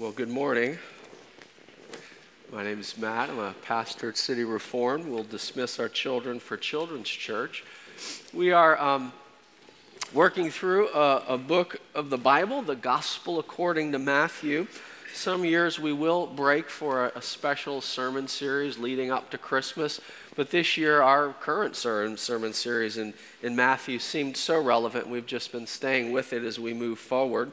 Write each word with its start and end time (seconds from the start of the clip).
Well, 0.00 0.12
good 0.12 0.28
morning. 0.28 0.78
My 2.52 2.62
name 2.62 2.78
is 2.78 2.96
Matt. 2.96 3.30
I'm 3.30 3.40
a 3.40 3.52
pastor 3.62 4.10
at 4.10 4.16
City 4.16 4.44
Reform. 4.44 5.10
We'll 5.10 5.24
dismiss 5.24 5.80
our 5.80 5.88
children 5.88 6.38
for 6.38 6.56
Children's 6.56 7.08
Church. 7.08 7.64
We 8.32 8.52
are 8.52 8.80
um, 8.80 9.12
working 10.14 10.50
through 10.50 10.90
a, 10.90 11.24
a 11.30 11.36
book 11.36 11.80
of 11.96 12.10
the 12.10 12.16
Bible, 12.16 12.62
the 12.62 12.76
Gospel 12.76 13.40
according 13.40 13.90
to 13.90 13.98
Matthew. 13.98 14.68
Some 15.14 15.44
years 15.44 15.80
we 15.80 15.92
will 15.92 16.28
break 16.28 16.70
for 16.70 17.06
a, 17.06 17.18
a, 17.18 17.22
special 17.22 17.80
sermon 17.80 18.28
series 18.28 18.78
leading 18.78 19.10
up 19.10 19.30
to 19.30 19.38
Christmas, 19.38 20.00
but 20.36 20.52
this 20.52 20.76
year 20.76 21.02
our 21.02 21.32
current 21.40 21.74
sermon, 21.74 22.16
sermon 22.16 22.52
series 22.52 22.98
in, 22.98 23.14
in 23.42 23.56
Matthew 23.56 23.98
seemed 23.98 24.36
so 24.36 24.62
relevant, 24.62 25.08
we've 25.08 25.26
just 25.26 25.50
been 25.50 25.66
staying 25.66 26.12
with 26.12 26.32
it 26.32 26.44
as 26.44 26.60
we 26.60 26.72
move 26.72 27.00
forward. 27.00 27.50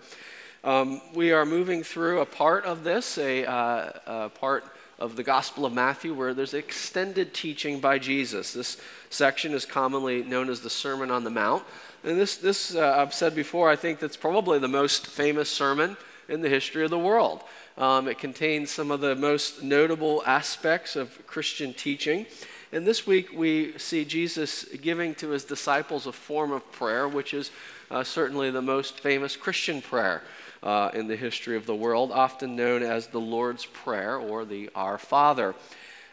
Um, 0.65 0.99
we 1.13 1.31
are 1.31 1.45
moving 1.45 1.83
through 1.83 2.21
a 2.21 2.25
part 2.25 2.65
of 2.65 2.83
this, 2.83 3.19
a, 3.19 3.45
uh, 3.45 3.91
a, 4.07 4.29
part 4.29 4.63
of 4.97 5.15
the 5.15 5.21
Gospel 5.21 5.63
of 5.63 5.73
Matthew, 5.73 6.11
where 6.11 6.33
there's 6.33 6.55
extended 6.55 7.35
teaching 7.35 7.79
by 7.79 7.99
Jesus. 7.99 8.51
This 8.51 8.81
section 9.11 9.53
is 9.53 9.63
commonly 9.63 10.23
known 10.23 10.49
as 10.49 10.61
the 10.61 10.69
Sermon 10.71 11.11
on 11.11 11.23
the 11.23 11.29
Mount. 11.29 11.63
And 12.03 12.19
this, 12.19 12.37
this 12.37 12.73
uh, 12.73 12.95
I've 12.97 13.13
said 13.13 13.35
before, 13.35 13.69
I 13.69 13.75
think 13.75 13.99
that's 13.99 14.17
probably 14.17 14.57
the 14.57 14.67
most 14.67 15.05
famous 15.05 15.51
sermon 15.51 15.97
in 16.27 16.41
the 16.41 16.49
history 16.49 16.83
of 16.83 16.89
the 16.89 16.97
world. 16.97 17.43
Um, 17.77 18.07
it 18.07 18.17
contains 18.17 18.71
some 18.71 18.89
of 18.89 19.01
the 19.01 19.15
most 19.15 19.61
notable 19.61 20.23
aspects 20.25 20.95
of 20.95 21.27
Christian 21.27 21.75
teaching. 21.75 22.25
And 22.71 22.87
this 22.87 23.05
week 23.05 23.29
we 23.31 23.77
see 23.77 24.03
Jesus 24.03 24.63
giving 24.81 25.13
to 25.15 25.29
his 25.29 25.45
disciples 25.45 26.07
a 26.07 26.11
form 26.11 26.51
of 26.51 26.71
prayer, 26.71 27.07
which 27.07 27.35
is 27.35 27.51
uh, 27.91 28.03
certainly 28.03 28.49
the 28.49 28.63
most 28.63 28.99
famous 28.99 29.35
Christian 29.35 29.79
prayer 29.83 30.23
uh, 30.63 30.91
in 30.93 31.07
the 31.07 31.15
history 31.15 31.57
of 31.57 31.65
the 31.65 31.75
world, 31.75 32.11
often 32.11 32.55
known 32.55 32.83
as 32.83 33.07
the 33.07 33.19
Lord's 33.19 33.65
Prayer 33.65 34.17
or 34.17 34.45
the 34.45 34.69
Our 34.75 34.97
Father. 34.97 35.55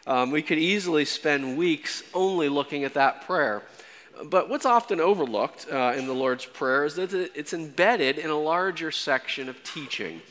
Um, 0.05 0.31
we 0.31 0.41
could 0.41 0.57
easily 0.57 1.05
spend 1.05 1.57
weeks 1.57 2.03
only 2.13 2.49
looking 2.49 2.83
at 2.83 2.95
that 2.95 3.25
prayer. 3.25 3.63
But 4.25 4.49
what's 4.49 4.65
often 4.65 4.99
overlooked 4.99 5.67
uh, 5.71 5.93
in 5.97 6.05
the 6.05 6.13
Lord's 6.13 6.45
Prayer 6.45 6.85
is 6.85 6.95
that 6.95 7.13
it's 7.13 7.53
embedded 7.53 8.17
in 8.17 8.29
a 8.29 8.39
larger 8.39 8.91
section 8.91 9.49
of 9.49 9.63
teaching, 9.63 10.21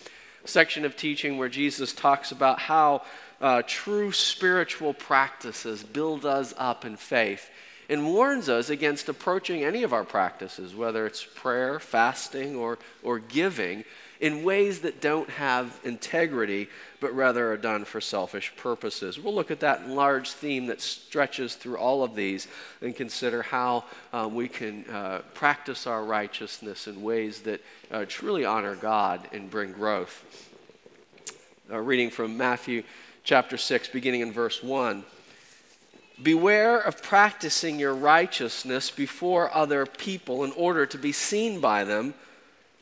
a 0.44 0.48
section 0.48 0.84
of 0.84 0.96
teaching 0.96 1.36
where 1.36 1.48
Jesus 1.48 1.92
talks 1.92 2.30
about 2.30 2.60
how 2.60 3.02
uh, 3.40 3.62
true 3.66 4.12
spiritual 4.12 4.94
practices 4.94 5.82
build 5.82 6.24
us 6.24 6.54
up 6.56 6.84
in 6.84 6.96
faith 6.96 7.50
and 7.88 8.06
warns 8.06 8.48
us 8.48 8.70
against 8.70 9.08
approaching 9.08 9.64
any 9.64 9.82
of 9.82 9.92
our 9.92 10.04
practices, 10.04 10.74
whether 10.74 11.04
it's 11.04 11.24
prayer, 11.24 11.80
fasting, 11.80 12.54
or, 12.54 12.78
or 13.02 13.18
giving, 13.18 13.84
in 14.22 14.44
ways 14.44 14.82
that 14.82 15.00
don't 15.00 15.28
have 15.28 15.80
integrity, 15.82 16.68
but 17.00 17.12
rather 17.12 17.50
are 17.50 17.56
done 17.56 17.84
for 17.84 18.00
selfish 18.00 18.54
purposes. 18.56 19.18
We'll 19.18 19.34
look 19.34 19.50
at 19.50 19.58
that 19.60 19.88
large 19.88 20.30
theme 20.30 20.66
that 20.66 20.80
stretches 20.80 21.56
through 21.56 21.76
all 21.76 22.04
of 22.04 22.14
these 22.14 22.46
and 22.80 22.94
consider 22.94 23.42
how 23.42 23.82
um, 24.12 24.36
we 24.36 24.46
can 24.46 24.88
uh, 24.88 25.22
practice 25.34 25.88
our 25.88 26.04
righteousness 26.04 26.86
in 26.86 27.02
ways 27.02 27.40
that 27.40 27.60
uh, 27.90 28.04
truly 28.06 28.44
honor 28.44 28.76
God 28.76 29.28
and 29.32 29.50
bring 29.50 29.72
growth. 29.72 30.24
Uh, 31.68 31.80
reading 31.80 32.08
from 32.08 32.36
Matthew 32.36 32.84
chapter 33.24 33.56
6, 33.56 33.88
beginning 33.88 34.20
in 34.20 34.30
verse 34.30 34.62
1. 34.62 35.02
Beware 36.22 36.78
of 36.78 37.02
practicing 37.02 37.80
your 37.80 37.94
righteousness 37.94 38.88
before 38.88 39.52
other 39.52 39.84
people 39.84 40.44
in 40.44 40.52
order 40.52 40.86
to 40.86 40.96
be 40.96 41.10
seen 41.10 41.60
by 41.60 41.82
them 41.82 42.14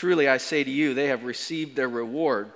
Truly, 0.00 0.30
I 0.30 0.38
say 0.38 0.64
to 0.64 0.70
you, 0.70 0.94
they 0.94 1.08
have 1.08 1.24
received 1.24 1.76
their 1.76 1.86
reward. 1.86 2.50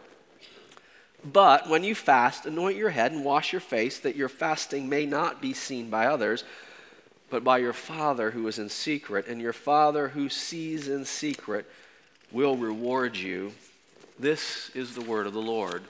But 1.22 1.69
when 1.69 1.84
you 1.84 1.94
fast, 1.94 2.47
anoint 2.47 2.78
your 2.78 2.88
head 2.88 3.12
and 3.12 3.22
wash 3.22 3.53
your 3.53 3.60
face, 3.60 3.99
that 3.99 4.16
your 4.16 4.31
fasting 4.31 4.88
may 4.88 5.05
not 5.05 5.43
be 5.43 5.53
seen 5.53 5.91
by 5.91 6.06
others, 6.06 6.43
but 7.28 7.44
by 7.44 7.59
your 7.59 7.75
Father 7.75 8.31
who 8.31 8.49
is 8.49 8.59
in 8.59 8.71
secret. 8.71 9.27
And 9.28 9.43
your 9.43 9.53
Father 9.53 10.09
who 10.09 10.31
sees 10.31 10.88
in 10.88 11.04
secret 11.04 11.71
will 12.33 12.56
reward 12.56 13.15
you. 13.15 13.53
This 14.19 14.71
is 14.75 14.94
the 14.94 15.03
word 15.03 15.27
of 15.27 15.34
the 15.34 15.43
Lord. 15.43 15.84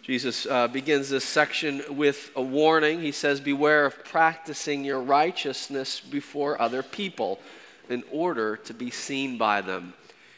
Jesus 0.00 0.46
uh, 0.46 0.68
begins 0.68 1.08
this 1.08 1.24
section 1.24 1.82
with 1.90 2.30
a 2.36 2.42
warning. 2.42 3.00
He 3.00 3.10
says, 3.10 3.40
Beware 3.40 3.84
of 3.84 4.04
practicing 4.04 4.84
your 4.84 5.00
righteousness 5.00 5.98
before 5.98 6.62
other 6.62 6.84
people 6.84 7.40
in 7.88 8.04
order 8.10 8.56
to 8.56 8.74
be 8.74 8.90
seen 8.90 9.38
by 9.38 9.60
them. 9.60 9.94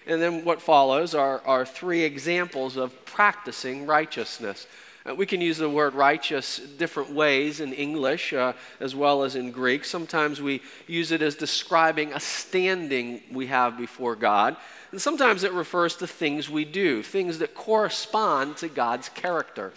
And 0.07 0.23
then 0.23 0.45
what 0.45 0.63
follows 0.63 1.15
are, 1.15 1.41
are 1.45 1.67
three 1.67 2.03
examples 2.03 2.77
of 2.77 3.05
practicing 3.05 3.87
righteousness. 3.87 4.67
Uh, 5.05 5.15
we 5.15 5.27
can 5.27 5.41
use 5.41 5.59
the 5.59 5.71
word 5.71 5.95
righteous 5.95 6.59
different 6.59 7.11
ways 7.13 7.61
in 7.61 7.73
English 7.73 8.33
uh, 8.33 8.53
as 8.81 8.95
well 8.95 9.23
as 9.23 9.37
in 9.37 9.51
Greek. 9.51 9.85
Sometimes 9.85 10.41
we 10.41 10.63
use 10.87 11.13
it 11.13 11.23
as 11.23 11.35
describing 11.37 12.13
a 12.13 12.21
standing 12.21 13.21
we 13.33 13.47
have 13.47 13.77
before 13.77 14.17
God. 14.17 14.57
And 14.91 15.01
sometimes 15.01 15.45
it 15.45 15.53
refers 15.53 15.97
to 15.97 16.07
things 16.07 16.49
we 16.49 16.65
do, 16.65 17.03
things 17.03 17.39
that 17.39 17.55
correspond 17.55 18.57
to 18.59 18.69
God's 18.69 19.09
character. 19.09 19.73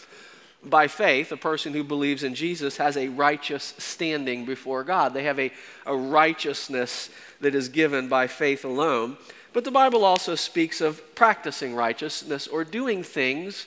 By 0.63 0.87
faith, 0.87 1.31
a 1.31 1.37
person 1.37 1.73
who 1.73 1.83
believes 1.83 2.23
in 2.23 2.35
Jesus 2.35 2.77
has 2.77 2.97
a 2.97 3.07
righteous 3.07 3.73
standing 3.77 4.45
before 4.45 4.83
God. 4.83 5.13
They 5.13 5.23
have 5.23 5.39
a, 5.39 5.51
a 5.85 5.95
righteousness 5.95 7.09
that 7.39 7.55
is 7.55 7.69
given 7.69 8.09
by 8.09 8.27
faith 8.27 8.65
alone. 8.65 9.17
But 9.53 9.63
the 9.63 9.71
Bible 9.71 10.03
also 10.03 10.35
speaks 10.35 10.81
of 10.81 11.15
practicing 11.15 11.75
righteousness 11.75 12.47
or 12.47 12.63
doing 12.63 13.03
things 13.03 13.65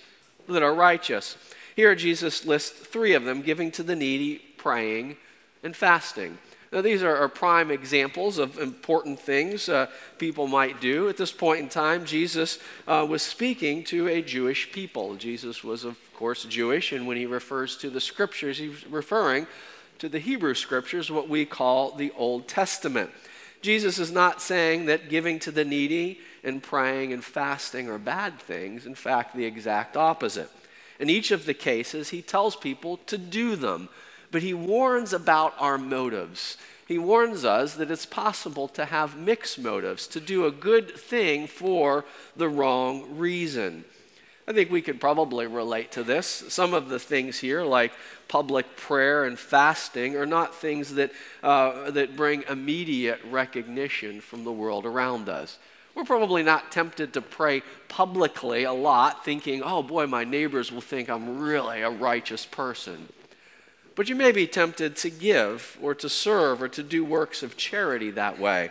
that 0.48 0.62
are 0.62 0.74
righteous. 0.74 1.36
Here, 1.74 1.94
Jesus 1.94 2.44
lists 2.44 2.70
three 2.70 3.14
of 3.14 3.24
them 3.24 3.42
giving 3.42 3.70
to 3.72 3.82
the 3.82 3.96
needy, 3.96 4.42
praying, 4.58 5.16
and 5.62 5.74
fasting. 5.74 6.38
Now, 6.72 6.80
these 6.80 7.02
are, 7.02 7.16
are 7.16 7.28
prime 7.28 7.70
examples 7.70 8.38
of 8.38 8.58
important 8.58 9.20
things 9.20 9.68
uh, 9.68 9.88
people 10.18 10.46
might 10.46 10.80
do. 10.80 11.08
At 11.08 11.18
this 11.18 11.32
point 11.32 11.60
in 11.60 11.68
time, 11.68 12.04
Jesus 12.04 12.58
uh, 12.88 13.06
was 13.08 13.22
speaking 13.22 13.84
to 13.84 14.08
a 14.08 14.22
Jewish 14.22 14.72
people. 14.72 15.14
Jesus 15.16 15.62
was, 15.62 15.84
of 15.84 15.98
course, 16.22 16.44
Jewish, 16.44 16.92
and 16.92 17.08
when 17.08 17.16
he 17.16 17.26
refers 17.26 17.76
to 17.78 17.90
the 17.90 18.00
scriptures, 18.00 18.56
he's 18.56 18.86
referring 18.86 19.48
to 19.98 20.08
the 20.08 20.20
Hebrew 20.20 20.54
scriptures, 20.54 21.10
what 21.10 21.28
we 21.28 21.44
call 21.44 21.96
the 21.96 22.12
Old 22.16 22.46
Testament. 22.46 23.10
Jesus 23.60 23.98
is 23.98 24.12
not 24.12 24.40
saying 24.40 24.86
that 24.86 25.08
giving 25.08 25.40
to 25.40 25.50
the 25.50 25.64
needy 25.64 26.20
and 26.44 26.62
praying 26.62 27.12
and 27.12 27.24
fasting 27.24 27.90
are 27.90 27.98
bad 27.98 28.38
things. 28.38 28.86
In 28.86 28.94
fact, 28.94 29.34
the 29.34 29.44
exact 29.44 29.96
opposite. 29.96 30.48
In 31.00 31.10
each 31.10 31.32
of 31.32 31.44
the 31.44 31.54
cases, 31.54 32.10
he 32.10 32.22
tells 32.22 32.54
people 32.54 32.98
to 33.06 33.18
do 33.18 33.56
them 33.56 33.88
but 34.32 34.42
he 34.42 34.54
warns 34.54 35.12
about 35.12 35.54
our 35.58 35.78
motives. 35.78 36.56
He 36.88 36.98
warns 36.98 37.44
us 37.44 37.74
that 37.74 37.90
it's 37.90 38.06
possible 38.06 38.66
to 38.68 38.86
have 38.86 39.16
mixed 39.16 39.58
motives, 39.58 40.06
to 40.08 40.20
do 40.20 40.46
a 40.46 40.50
good 40.50 40.96
thing 40.96 41.46
for 41.46 42.04
the 42.34 42.48
wrong 42.48 43.18
reason. 43.18 43.84
I 44.52 44.54
think 44.54 44.70
we 44.70 44.82
could 44.82 45.00
probably 45.00 45.46
relate 45.46 45.92
to 45.92 46.02
this. 46.02 46.26
Some 46.26 46.74
of 46.74 46.90
the 46.90 46.98
things 46.98 47.38
here, 47.38 47.62
like 47.62 47.90
public 48.28 48.76
prayer 48.76 49.24
and 49.24 49.38
fasting, 49.38 50.14
are 50.16 50.26
not 50.26 50.54
things 50.54 50.92
that, 50.96 51.10
uh, 51.42 51.90
that 51.92 52.16
bring 52.16 52.44
immediate 52.50 53.18
recognition 53.30 54.20
from 54.20 54.44
the 54.44 54.52
world 54.52 54.84
around 54.84 55.30
us. 55.30 55.58
We're 55.94 56.04
probably 56.04 56.42
not 56.42 56.70
tempted 56.70 57.14
to 57.14 57.22
pray 57.22 57.62
publicly 57.88 58.64
a 58.64 58.74
lot, 58.74 59.24
thinking, 59.24 59.62
oh 59.62 59.82
boy, 59.82 60.06
my 60.06 60.24
neighbors 60.24 60.70
will 60.70 60.82
think 60.82 61.08
I'm 61.08 61.40
really 61.40 61.80
a 61.80 61.88
righteous 61.88 62.44
person. 62.44 63.08
But 63.94 64.10
you 64.10 64.14
may 64.14 64.32
be 64.32 64.46
tempted 64.46 64.96
to 64.96 65.08
give 65.08 65.78
or 65.80 65.94
to 65.94 66.10
serve 66.10 66.60
or 66.60 66.68
to 66.68 66.82
do 66.82 67.06
works 67.06 67.42
of 67.42 67.56
charity 67.56 68.10
that 68.10 68.38
way. 68.38 68.70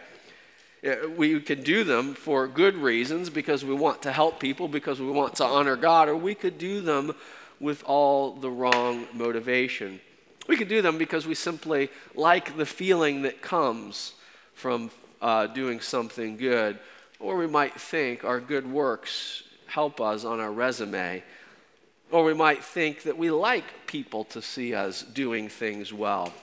We 1.16 1.40
can 1.42 1.62
do 1.64 1.84
them 1.84 2.16
for 2.16 2.48
good 2.48 2.76
reasons 2.76 3.30
because 3.30 3.64
we 3.64 3.74
want 3.74 4.02
to 4.04 4.12
help 4.12 4.40
people, 4.40 4.68
because 4.68 5.00
we 5.00 5.12
want 5.12 5.36
to 5.36 5.46
honor 5.46 5.76
God, 5.76 6.10
or 6.10 6.16
we 6.16 6.34
could 6.34 6.58
do 6.58 6.82
them 6.82 7.14
with 7.60 7.84
all 7.86 8.34
the 8.34 8.50
wrong 8.50 9.06
motivation. 9.14 10.00
We 10.48 10.58
could 10.58 10.68
do 10.68 10.82
them 10.82 10.98
because 10.98 11.28
we 11.28 11.36
simply 11.36 11.90
like 12.16 12.58
the 12.58 12.66
feeling 12.66 13.22
that 13.22 13.42
comes 13.42 14.14
from 14.56 14.90
uh, 15.22 15.48
doing 15.48 15.82
something 15.82 16.38
good, 16.38 16.80
or 17.20 17.38
we 17.38 17.48
might 17.48 17.80
think 17.80 18.24
our 18.24 18.40
good 18.40 18.70
works 18.70 19.44
help 19.68 20.02
us 20.02 20.26
on 20.26 20.40
our 20.40 20.52
resume 20.52 21.24
or 22.12 22.24
we 22.26 22.34
might 22.34 22.64
think 22.64 23.04
that 23.04 23.18
we 23.18 23.32
like 23.32 23.64
people 23.88 24.26
to 24.26 24.42
see 24.42 24.74
us 24.74 25.02
doing 25.02 25.48
things 25.48 25.94
well. 25.94 26.34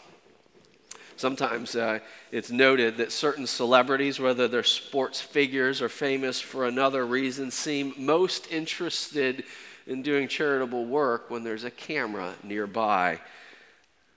Sometimes 1.19 1.75
uh, 1.75 1.99
it's 2.31 2.53
noted 2.53 2.97
that 2.99 3.11
certain 3.11 3.49
celebrities, 3.49 4.21
whether 4.21 4.47
they're 4.47 4.63
sports 4.63 5.21
figures 5.21 5.83
or 5.83 5.89
famous 5.89 6.41
for 6.41 6.65
another 6.65 7.05
reason, 7.05 7.51
seem 7.51 7.93
most 7.99 8.53
interested 8.53 9.43
in 9.89 10.03
doing 10.03 10.29
charitable 10.29 10.85
work 10.85 11.29
when 11.29 11.43
there's 11.43 11.65
a 11.65 11.73
camera 11.73 12.35
nearby. 12.45 13.19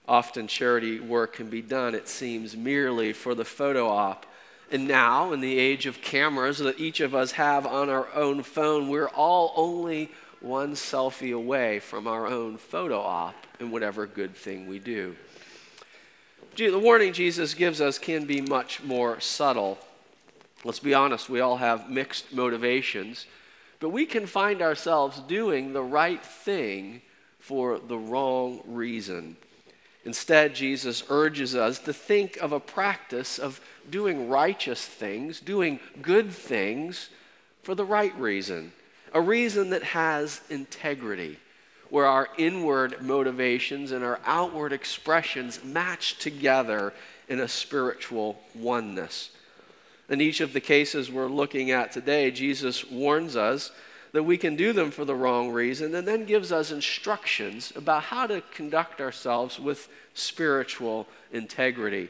Often, 0.07 0.45
charity 0.45 0.99
work 0.99 1.33
can 1.33 1.49
be 1.49 1.63
done, 1.63 1.95
it 1.95 2.07
seems, 2.07 2.55
merely 2.55 3.13
for 3.13 3.33
the 3.33 3.45
photo 3.45 3.87
op. 3.87 4.27
And 4.71 4.87
now, 4.87 5.33
in 5.33 5.41
the 5.41 5.57
age 5.57 5.87
of 5.87 6.01
cameras 6.01 6.59
that 6.59 6.79
each 6.79 6.99
of 6.99 7.15
us 7.15 7.31
have 7.31 7.65
on 7.65 7.89
our 7.89 8.13
own 8.13 8.43
phone, 8.43 8.89
we're 8.89 9.07
all 9.07 9.53
only 9.55 10.11
one 10.39 10.73
selfie 10.73 11.33
away 11.33 11.79
from 11.79 12.05
our 12.05 12.27
own 12.27 12.57
photo 12.57 12.99
op 12.99 13.35
in 13.59 13.71
whatever 13.71 14.05
good 14.05 14.35
thing 14.35 14.67
we 14.67 14.77
do. 14.77 15.15
The 16.55 16.77
warning 16.77 17.13
Jesus 17.13 17.53
gives 17.53 17.81
us 17.81 17.97
can 17.97 18.25
be 18.25 18.41
much 18.41 18.83
more 18.83 19.19
subtle. 19.19 19.77
Let's 20.63 20.79
be 20.79 20.93
honest, 20.93 21.29
we 21.29 21.39
all 21.39 21.57
have 21.57 21.89
mixed 21.89 22.33
motivations, 22.33 23.25
but 23.79 23.89
we 23.89 24.05
can 24.05 24.27
find 24.27 24.61
ourselves 24.61 25.19
doing 25.21 25.73
the 25.73 25.81
right 25.81 26.23
thing 26.23 27.01
for 27.39 27.79
the 27.79 27.97
wrong 27.97 28.61
reason. 28.65 29.37
Instead, 30.05 30.53
Jesus 30.55 31.03
urges 31.09 31.55
us 31.55 31.79
to 31.79 31.93
think 31.93 32.37
of 32.37 32.51
a 32.51 32.59
practice 32.59 33.39
of 33.39 33.61
doing 33.89 34.29
righteous 34.29 34.85
things, 34.85 35.39
doing 35.39 35.79
good 36.01 36.31
things 36.31 37.09
for 37.63 37.75
the 37.75 37.85
right 37.85 38.15
reason 38.19 38.73
a 39.13 39.21
reason 39.21 39.71
that 39.71 39.83
has 39.83 40.41
integrity, 40.49 41.37
where 41.91 42.05
our 42.05 42.29
inward 42.37 43.01
motivations 43.01 43.91
and 43.91 44.01
our 44.01 44.17
outward 44.25 44.71
expressions 44.71 45.61
match 45.61 46.17
together 46.19 46.93
in 47.27 47.41
a 47.41 47.47
spiritual 47.49 48.39
oneness. 48.55 49.29
In 50.07 50.21
each 50.21 50.39
of 50.39 50.53
the 50.53 50.61
cases 50.61 51.11
we're 51.11 51.27
looking 51.27 51.69
at 51.69 51.91
today, 51.91 52.31
Jesus 52.31 52.89
warns 52.89 53.35
us 53.35 53.71
that 54.13 54.23
we 54.23 54.37
can 54.37 54.55
do 54.55 54.71
them 54.71 54.89
for 54.89 55.03
the 55.03 55.15
wrong 55.15 55.51
reason 55.51 55.93
and 55.93 56.07
then 56.07 56.23
gives 56.23 56.49
us 56.53 56.71
instructions 56.71 57.73
about 57.75 58.03
how 58.03 58.25
to 58.25 58.41
conduct 58.53 59.01
ourselves 59.01 59.59
with 59.59 59.89
spiritual 60.13 61.07
integrity. 61.33 62.07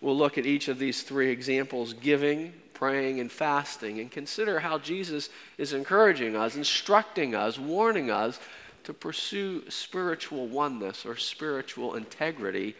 We'll 0.00 0.16
look 0.16 0.38
at 0.38 0.46
each 0.46 0.68
of 0.68 0.78
these 0.78 1.02
three 1.02 1.30
examples 1.30 1.92
giving, 1.92 2.54
praying 2.72 3.20
and 3.20 3.30
fasting 3.30 4.00
and 4.00 4.10
consider 4.10 4.60
how 4.60 4.78
Jesus 4.78 5.28
is 5.58 5.74
encouraging 5.74 6.36
us, 6.36 6.56
instructing 6.56 7.34
us, 7.34 7.58
warning 7.58 8.10
us 8.10 8.40
to 8.84 8.92
pursue 8.92 9.68
spiritual 9.70 10.46
oneness 10.46 11.04
or 11.04 11.16
spiritual 11.16 11.94
integrity 11.94 12.74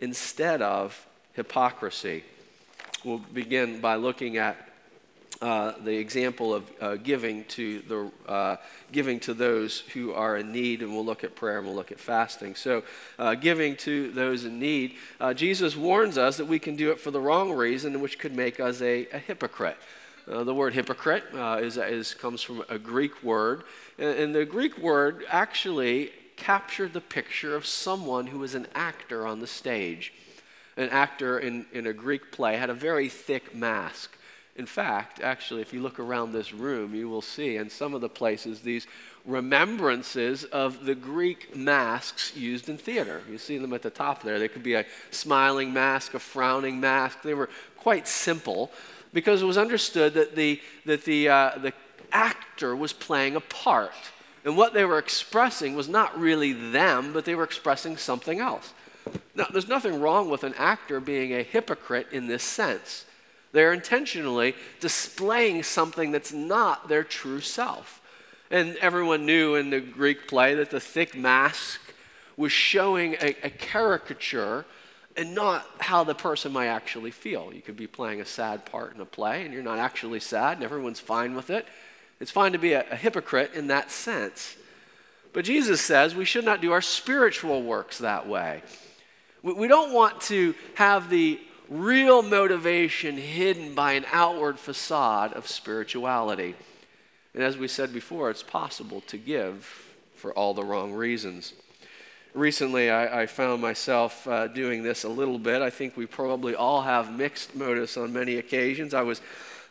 instead 0.00 0.62
of 0.62 1.06
hypocrisy. 1.34 2.24
We'll 3.04 3.18
begin 3.18 3.80
by 3.80 3.96
looking 3.96 4.36
at 4.38 4.56
uh, 5.42 5.72
the 5.82 5.96
example 5.96 6.54
of 6.54 6.70
uh, 6.80 6.96
giving 6.96 7.44
to 7.44 7.80
the 7.80 8.10
uh, 8.30 8.56
giving 8.92 9.20
to 9.20 9.34
those 9.34 9.80
who 9.92 10.12
are 10.12 10.36
in 10.36 10.52
need, 10.52 10.80
and 10.80 10.94
we'll 10.94 11.04
look 11.04 11.24
at 11.24 11.34
prayer 11.34 11.58
and 11.58 11.66
we'll 11.66 11.76
look 11.76 11.92
at 11.92 11.98
fasting. 11.98 12.54
So, 12.54 12.82
uh, 13.18 13.34
giving 13.34 13.76
to 13.78 14.10
those 14.12 14.44
in 14.44 14.58
need, 14.58 14.94
uh, 15.20 15.34
Jesus 15.34 15.76
warns 15.76 16.16
us 16.16 16.36
that 16.36 16.46
we 16.46 16.58
can 16.58 16.76
do 16.76 16.92
it 16.92 17.00
for 17.00 17.10
the 17.10 17.20
wrong 17.20 17.52
reason, 17.52 18.00
which 18.00 18.18
could 18.18 18.34
make 18.34 18.60
us 18.60 18.80
a, 18.80 19.06
a 19.12 19.18
hypocrite. 19.18 19.76
Uh, 20.30 20.42
the 20.42 20.54
word 20.54 20.72
hypocrite 20.72 21.24
uh, 21.34 21.60
is, 21.60 21.76
is, 21.76 22.14
comes 22.14 22.40
from 22.40 22.64
a 22.70 22.78
Greek 22.78 23.22
word, 23.22 23.64
and, 23.98 24.18
and 24.18 24.34
the 24.34 24.44
Greek 24.44 24.78
word 24.78 25.24
actually 25.28 26.10
captured 26.36 26.92
the 26.92 27.00
picture 27.00 27.54
of 27.54 27.66
someone 27.66 28.26
who 28.26 28.38
was 28.38 28.54
an 28.54 28.66
actor 28.74 29.26
on 29.26 29.40
the 29.40 29.46
stage. 29.46 30.12
An 30.76 30.88
actor 30.88 31.38
in, 31.38 31.66
in 31.72 31.86
a 31.86 31.92
Greek 31.92 32.32
play 32.32 32.56
had 32.56 32.70
a 32.70 32.74
very 32.74 33.08
thick 33.08 33.54
mask. 33.54 34.16
In 34.56 34.66
fact, 34.66 35.20
actually, 35.20 35.62
if 35.62 35.72
you 35.72 35.80
look 35.80 35.98
around 35.98 36.32
this 36.32 36.52
room, 36.52 36.94
you 36.94 37.08
will 37.08 37.22
see 37.22 37.56
in 37.56 37.68
some 37.68 37.92
of 37.92 38.00
the 38.00 38.08
places 38.08 38.60
these 38.60 38.86
remembrances 39.26 40.44
of 40.44 40.84
the 40.84 40.94
Greek 40.94 41.54
masks 41.56 42.36
used 42.36 42.68
in 42.68 42.78
theater. 42.78 43.22
You 43.28 43.36
see 43.36 43.58
them 43.58 43.72
at 43.72 43.82
the 43.82 43.90
top 43.90 44.22
there. 44.22 44.38
They 44.38 44.48
could 44.48 44.62
be 44.62 44.74
a 44.74 44.86
smiling 45.10 45.72
mask, 45.72 46.14
a 46.14 46.18
frowning 46.18 46.78
mask. 46.80 47.22
They 47.22 47.34
were 47.34 47.50
quite 47.76 48.06
simple 48.06 48.70
because 49.14 49.40
it 49.40 49.46
was 49.46 49.56
understood 49.56 50.12
that 50.12 50.36
the, 50.36 50.60
that 50.84 51.04
the, 51.04 51.28
uh, 51.28 51.58
the 51.58 51.72
actor 52.12 52.76
was 52.76 52.92
playing 52.92 53.36
a 53.36 53.40
part. 53.40 53.92
And 54.44 54.58
what 54.58 54.74
they 54.74 54.84
were 54.84 54.98
expressing 54.98 55.74
was 55.74 55.88
not 55.88 56.18
really 56.18 56.52
them, 56.52 57.14
but 57.14 57.24
they 57.24 57.34
were 57.34 57.44
expressing 57.44 57.96
something 57.96 58.40
else. 58.40 58.74
Now, 59.34 59.46
there's 59.50 59.68
nothing 59.68 60.00
wrong 60.00 60.28
with 60.28 60.44
an 60.44 60.54
actor 60.58 61.00
being 61.00 61.32
a 61.32 61.42
hypocrite 61.42 62.08
in 62.12 62.26
this 62.26 62.42
sense. 62.42 63.06
They're 63.52 63.72
intentionally 63.72 64.54
displaying 64.80 65.62
something 65.62 66.10
that's 66.10 66.32
not 66.32 66.88
their 66.88 67.04
true 67.04 67.40
self. 67.40 68.02
And 68.50 68.76
everyone 68.76 69.24
knew 69.24 69.54
in 69.54 69.70
the 69.70 69.80
Greek 69.80 70.28
play 70.28 70.54
that 70.56 70.70
the 70.70 70.80
thick 70.80 71.16
mask 71.16 71.80
was 72.36 72.52
showing 72.52 73.14
a, 73.14 73.36
a 73.44 73.50
caricature 73.50 74.64
and 75.16 75.34
not 75.34 75.66
how 75.78 76.04
the 76.04 76.14
person 76.14 76.52
might 76.52 76.66
actually 76.66 77.10
feel. 77.10 77.52
You 77.52 77.62
could 77.62 77.76
be 77.76 77.86
playing 77.86 78.20
a 78.20 78.24
sad 78.24 78.64
part 78.66 78.94
in 78.94 79.00
a 79.00 79.06
play 79.06 79.44
and 79.44 79.52
you're 79.52 79.62
not 79.62 79.78
actually 79.78 80.20
sad 80.20 80.58
and 80.58 80.64
everyone's 80.64 81.00
fine 81.00 81.34
with 81.34 81.50
it. 81.50 81.66
It's 82.20 82.30
fine 82.30 82.52
to 82.52 82.58
be 82.58 82.72
a, 82.72 82.84
a 82.90 82.96
hypocrite 82.96 83.54
in 83.54 83.68
that 83.68 83.90
sense. 83.90 84.56
But 85.32 85.44
Jesus 85.44 85.80
says 85.80 86.14
we 86.14 86.24
should 86.24 86.44
not 86.44 86.60
do 86.60 86.72
our 86.72 86.80
spiritual 86.80 87.62
works 87.62 87.98
that 87.98 88.28
way. 88.28 88.62
We, 89.42 89.52
we 89.52 89.68
don't 89.68 89.92
want 89.92 90.20
to 90.22 90.54
have 90.74 91.10
the 91.10 91.40
real 91.68 92.22
motivation 92.22 93.16
hidden 93.16 93.74
by 93.74 93.92
an 93.92 94.04
outward 94.12 94.58
facade 94.58 95.32
of 95.32 95.48
spirituality. 95.48 96.54
And 97.34 97.42
as 97.42 97.56
we 97.56 97.68
said 97.68 97.92
before, 97.92 98.30
it's 98.30 98.42
possible 98.42 99.00
to 99.02 99.16
give 99.16 99.92
for 100.14 100.32
all 100.32 100.54
the 100.54 100.64
wrong 100.64 100.92
reasons. 100.92 101.52
Recently, 102.34 102.90
I, 102.90 103.22
I 103.22 103.26
found 103.26 103.62
myself 103.62 104.26
uh, 104.26 104.48
doing 104.48 104.82
this 104.82 105.04
a 105.04 105.08
little 105.08 105.38
bit. 105.38 105.62
I 105.62 105.70
think 105.70 105.96
we 105.96 106.04
probably 106.04 106.56
all 106.56 106.82
have 106.82 107.16
mixed 107.16 107.54
motives 107.54 107.96
on 107.96 108.12
many 108.12 108.36
occasions. 108.38 108.92
I 108.92 109.02
was, 109.02 109.20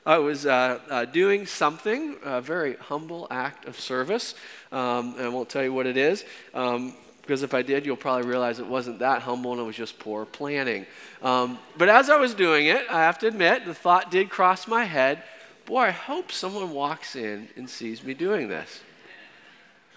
I 0.05 0.17
was 0.17 0.45
uh, 0.45 0.79
uh, 0.89 1.05
doing 1.05 1.45
something, 1.45 2.15
a 2.23 2.39
very 2.39 2.77
humble 2.77 3.27
act 3.29 3.65
of 3.65 3.77
service. 3.77 4.33
Um, 4.71 5.15
I 5.19 5.27
won't 5.27 5.49
tell 5.49 5.63
you 5.63 5.73
what 5.73 5.85
it 5.85 5.97
is. 5.97 6.23
Um, 6.53 6.95
Because 7.21 7.43
if 7.43 7.53
I 7.53 7.63
did, 7.63 7.85
you'll 7.85 7.95
probably 7.95 8.27
realize 8.27 8.59
it 8.59 8.67
wasn't 8.67 8.99
that 8.99 9.21
humble 9.21 9.51
and 9.51 9.61
it 9.61 9.63
was 9.63 9.77
just 9.77 9.97
poor 9.97 10.25
planning. 10.25 10.85
Um, 11.21 11.57
but 11.77 11.87
as 11.87 12.09
I 12.09 12.17
was 12.17 12.33
doing 12.33 12.67
it, 12.67 12.85
I 12.89 12.99
have 12.99 13.17
to 13.19 13.27
admit, 13.27 13.65
the 13.65 13.73
thought 13.73 14.11
did 14.11 14.29
cross 14.29 14.67
my 14.67 14.83
head 14.83 15.23
boy, 15.65 15.79
I 15.79 15.91
hope 15.91 16.31
someone 16.31 16.71
walks 16.71 17.15
in 17.15 17.47
and 17.55 17.69
sees 17.69 18.03
me 18.03 18.13
doing 18.13 18.49
this. 18.49 18.81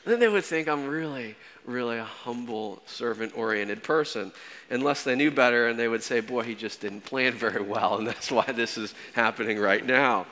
Then 0.05 0.21
they 0.21 0.29
would 0.29 0.45
think 0.45 0.69
I'm 0.69 0.87
really, 0.87 1.35
really 1.67 1.99
a 1.99 2.05
humble, 2.05 2.83
servant 2.87 3.37
oriented 3.37 3.83
person. 3.83 4.33
Unless 4.71 5.05
they 5.05 5.15
knew 5.15 5.31
better, 5.31 5.69
and 5.69 5.79
they 5.79 5.89
would 5.89 6.03
say, 6.03 6.21
boy, 6.21 6.43
he 6.43 6.55
just 6.55 6.81
didn't 6.81 7.03
plan 7.03 7.33
very 7.35 7.63
well, 7.63 7.99
and 7.99 8.07
that's 8.07 8.31
why 8.31 8.47
this 8.53 8.79
is 8.79 8.95
happening 9.15 9.59
right 9.59 9.85
now. 9.85 10.27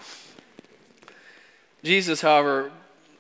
Jesus, 1.82 2.20
however, 2.20 2.70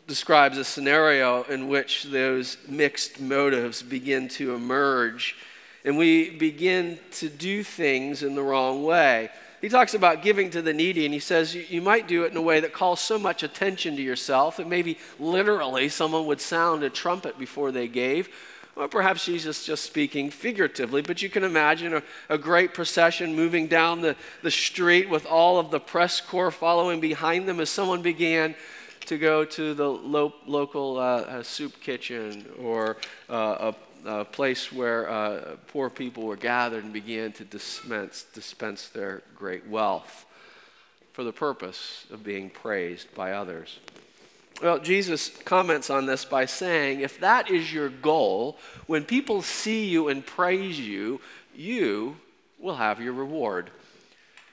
describes 0.06 0.56
a 0.58 0.64
scenario 0.64 1.42
in 1.44 1.68
which 1.68 2.04
those 2.04 2.56
mixed 2.68 3.20
motives 3.20 3.82
begin 3.82 4.28
to 4.28 4.54
emerge 4.54 5.36
and 5.84 5.98
we 5.98 6.30
begin 6.30 6.98
to 7.12 7.28
do 7.28 7.62
things 7.62 8.22
in 8.22 8.34
the 8.34 8.42
wrong 8.42 8.84
way. 8.84 9.28
He 9.64 9.70
talks 9.70 9.94
about 9.94 10.20
giving 10.20 10.50
to 10.50 10.60
the 10.60 10.74
needy, 10.74 11.06
and 11.06 11.14
he 11.14 11.20
says 11.20 11.54
you, 11.54 11.80
might 11.80 12.06
do 12.06 12.24
it 12.24 12.30
in 12.30 12.36
a 12.36 12.42
way 12.42 12.60
that 12.60 12.74
calls 12.74 13.00
so 13.00 13.18
much 13.18 13.42
attention 13.42 13.96
to 13.96 14.02
yourself 14.02 14.58
that 14.58 14.68
maybe 14.68 14.98
literally 15.18 15.88
someone 15.88 16.26
would 16.26 16.42
sound 16.42 16.82
a 16.82 16.90
trumpet 16.90 17.38
before 17.38 17.72
they 17.72 17.88
gave. 17.88 18.28
Or 18.76 18.88
perhaps 18.88 19.24
Jesus 19.24 19.64
just 19.64 19.82
speaking 19.82 20.28
figuratively, 20.28 21.00
but 21.00 21.22
you 21.22 21.30
can 21.30 21.44
imagine 21.44 21.94
a, 21.94 22.02
a 22.28 22.36
great 22.36 22.74
procession 22.74 23.34
moving 23.34 23.66
down 23.66 24.02
the, 24.02 24.16
the 24.42 24.50
street 24.50 25.08
with 25.08 25.24
all 25.24 25.58
of 25.58 25.70
the 25.70 25.80
press 25.80 26.20
corps 26.20 26.50
following 26.50 27.00
behind 27.00 27.48
them 27.48 27.58
as 27.58 27.70
someone 27.70 28.02
began 28.02 28.54
to 29.06 29.16
go 29.16 29.46
to 29.46 29.72
the 29.72 29.88
lo- 29.88 30.34
local 30.46 30.98
uh, 30.98 31.00
uh, 31.00 31.42
soup 31.42 31.80
kitchen 31.80 32.44
or 32.60 32.98
uh, 33.30 33.72
a, 33.72 33.74
a, 34.04 34.24
place 34.24 34.72
where 34.72 35.08
uh, 35.08 35.56
poor 35.68 35.90
people 35.90 36.24
were 36.24 36.36
gathered 36.36 36.84
and 36.84 36.92
began 36.92 37.32
to 37.32 37.44
dispense, 37.44 38.26
dispense 38.34 38.88
their 38.88 39.22
great 39.36 39.66
wealth 39.66 40.26
for 41.12 41.24
the 41.24 41.32
purpose 41.32 42.06
of 42.10 42.24
being 42.24 42.50
praised 42.50 43.14
by 43.14 43.32
others. 43.32 43.78
Well, 44.62 44.78
Jesus 44.78 45.30
comments 45.44 45.90
on 45.90 46.06
this 46.06 46.24
by 46.24 46.46
saying, 46.46 47.00
if 47.00 47.20
that 47.20 47.50
is 47.50 47.72
your 47.72 47.88
goal, 47.88 48.56
when 48.86 49.04
people 49.04 49.42
see 49.42 49.86
you 49.86 50.08
and 50.08 50.24
praise 50.24 50.78
you, 50.78 51.20
you 51.54 52.16
will 52.58 52.76
have 52.76 53.00
your 53.00 53.12
reward. 53.12 53.70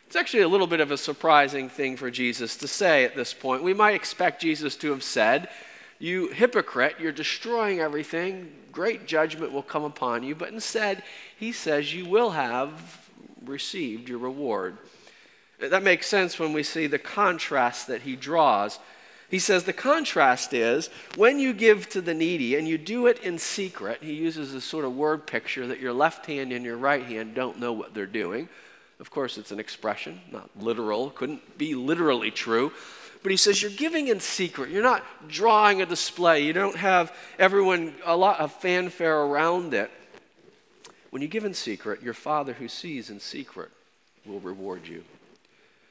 It's 0.08 0.16
actually 0.16 0.44
a 0.44 0.50
little 0.50 0.68
bit 0.68 0.82
of 0.82 0.92
a 0.92 0.98
surprising 0.98 1.70
thing 1.70 1.96
for 1.98 2.12
Jesus 2.12 2.58
to 2.58 2.68
say 2.68 3.06
at 3.06 3.16
this 3.16 3.34
point. 3.34 3.64
We 3.64 3.74
might 3.74 3.96
expect 3.96 4.42
Jesus 4.42 4.76
to 4.78 4.92
have 4.92 5.04
said, 5.04 5.48
You 6.02 6.30
hypocrite, 6.30 6.96
you're 7.00 7.12
destroying 7.12 7.80
everything. 7.80 8.52
Great 8.72 9.06
judgment 9.06 9.52
will 9.52 9.62
come 9.62 9.84
upon 9.84 10.24
you. 10.24 10.34
But 10.34 10.50
instead, 10.50 11.04
he 11.38 11.52
says, 11.52 11.94
You 11.94 12.10
will 12.10 12.32
have 12.32 13.08
received 13.46 14.10
your 14.10 14.18
reward. 14.18 14.80
That 15.60 15.84
makes 15.84 16.08
sense 16.08 16.40
when 16.40 16.54
we 16.54 16.64
see 16.64 16.88
the 16.88 16.98
contrast 16.98 17.86
that 17.86 18.02
he 18.02 18.16
draws. 18.16 18.80
He 19.30 19.38
says 19.38 19.64
the 19.64 19.74
contrast 19.74 20.56
is 20.56 20.90
when 21.18 21.38
you 21.38 21.54
give 21.54 21.88
to 21.90 22.02
the 22.02 22.16
needy 22.16 22.56
and 22.56 22.68
you 22.68 22.80
do 22.80 23.06
it 23.06 23.20
in 23.20 23.38
secret, 23.38 24.00
he 24.02 24.14
uses 24.14 24.54
this 24.54 24.66
sort 24.66 24.86
of 24.86 24.96
word 24.96 25.28
picture 25.28 25.68
that 25.68 25.80
your 25.80 25.94
left 25.94 26.26
hand 26.26 26.52
and 26.52 26.66
your 26.66 26.78
right 26.78 27.06
hand 27.06 27.36
don't 27.36 27.60
know 27.60 27.74
what 27.74 27.94
they're 27.94 28.08
doing. 28.08 28.50
Of 29.00 29.12
course, 29.12 29.38
it's 29.38 29.52
an 29.52 29.60
expression, 29.60 30.20
not 30.32 30.50
literal, 30.60 31.12
couldn't 31.12 31.60
be 31.60 31.76
literally 31.76 32.32
true. 32.32 32.72
But 33.24 33.32
he 33.32 33.38
says 33.38 33.62
you're 33.62 33.72
giving 33.72 34.08
in 34.08 34.20
secret. 34.20 34.70
You're 34.70 34.84
not 34.84 35.04
drawing 35.28 35.82
a 35.82 35.86
display. 35.86 36.44
You 36.44 36.54
don't 36.54 36.76
have 36.76 37.16
everyone, 37.38 37.94
a 38.06 38.16
lot 38.16 38.40
of 38.40 38.52
fanfare 38.54 39.20
around 39.22 39.74
it. 39.74 39.92
When 41.12 41.22
you 41.22 41.28
give 41.28 41.46
in 41.46 41.54
secret, 41.54 42.02
your 42.02 42.14
Father 42.14 42.54
who 42.54 42.68
sees 42.68 43.10
in 43.10 43.20
secret 43.20 43.70
will 44.26 44.40
reward 44.40 44.88
you. 44.88 45.04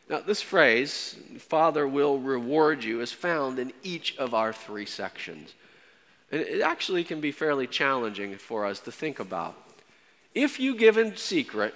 Now, 0.08 0.20
this 0.20 0.42
phrase, 0.42 1.16
Father 1.38 1.86
will 1.86 2.18
reward 2.18 2.82
you, 2.82 3.00
is 3.00 3.12
found 3.12 3.60
in 3.60 3.72
each 3.84 4.16
of 4.16 4.34
our 4.34 4.52
three 4.52 4.86
sections. 4.86 5.54
And 6.32 6.40
it 6.40 6.62
actually 6.62 7.04
can 7.04 7.20
be 7.20 7.30
fairly 7.30 7.68
challenging 7.68 8.36
for 8.36 8.66
us 8.66 8.80
to 8.80 8.92
think 8.92 9.20
about. 9.20 9.56
If 10.34 10.58
you 10.58 10.74
give 10.74 10.96
in 10.96 11.16
secret, 11.16 11.74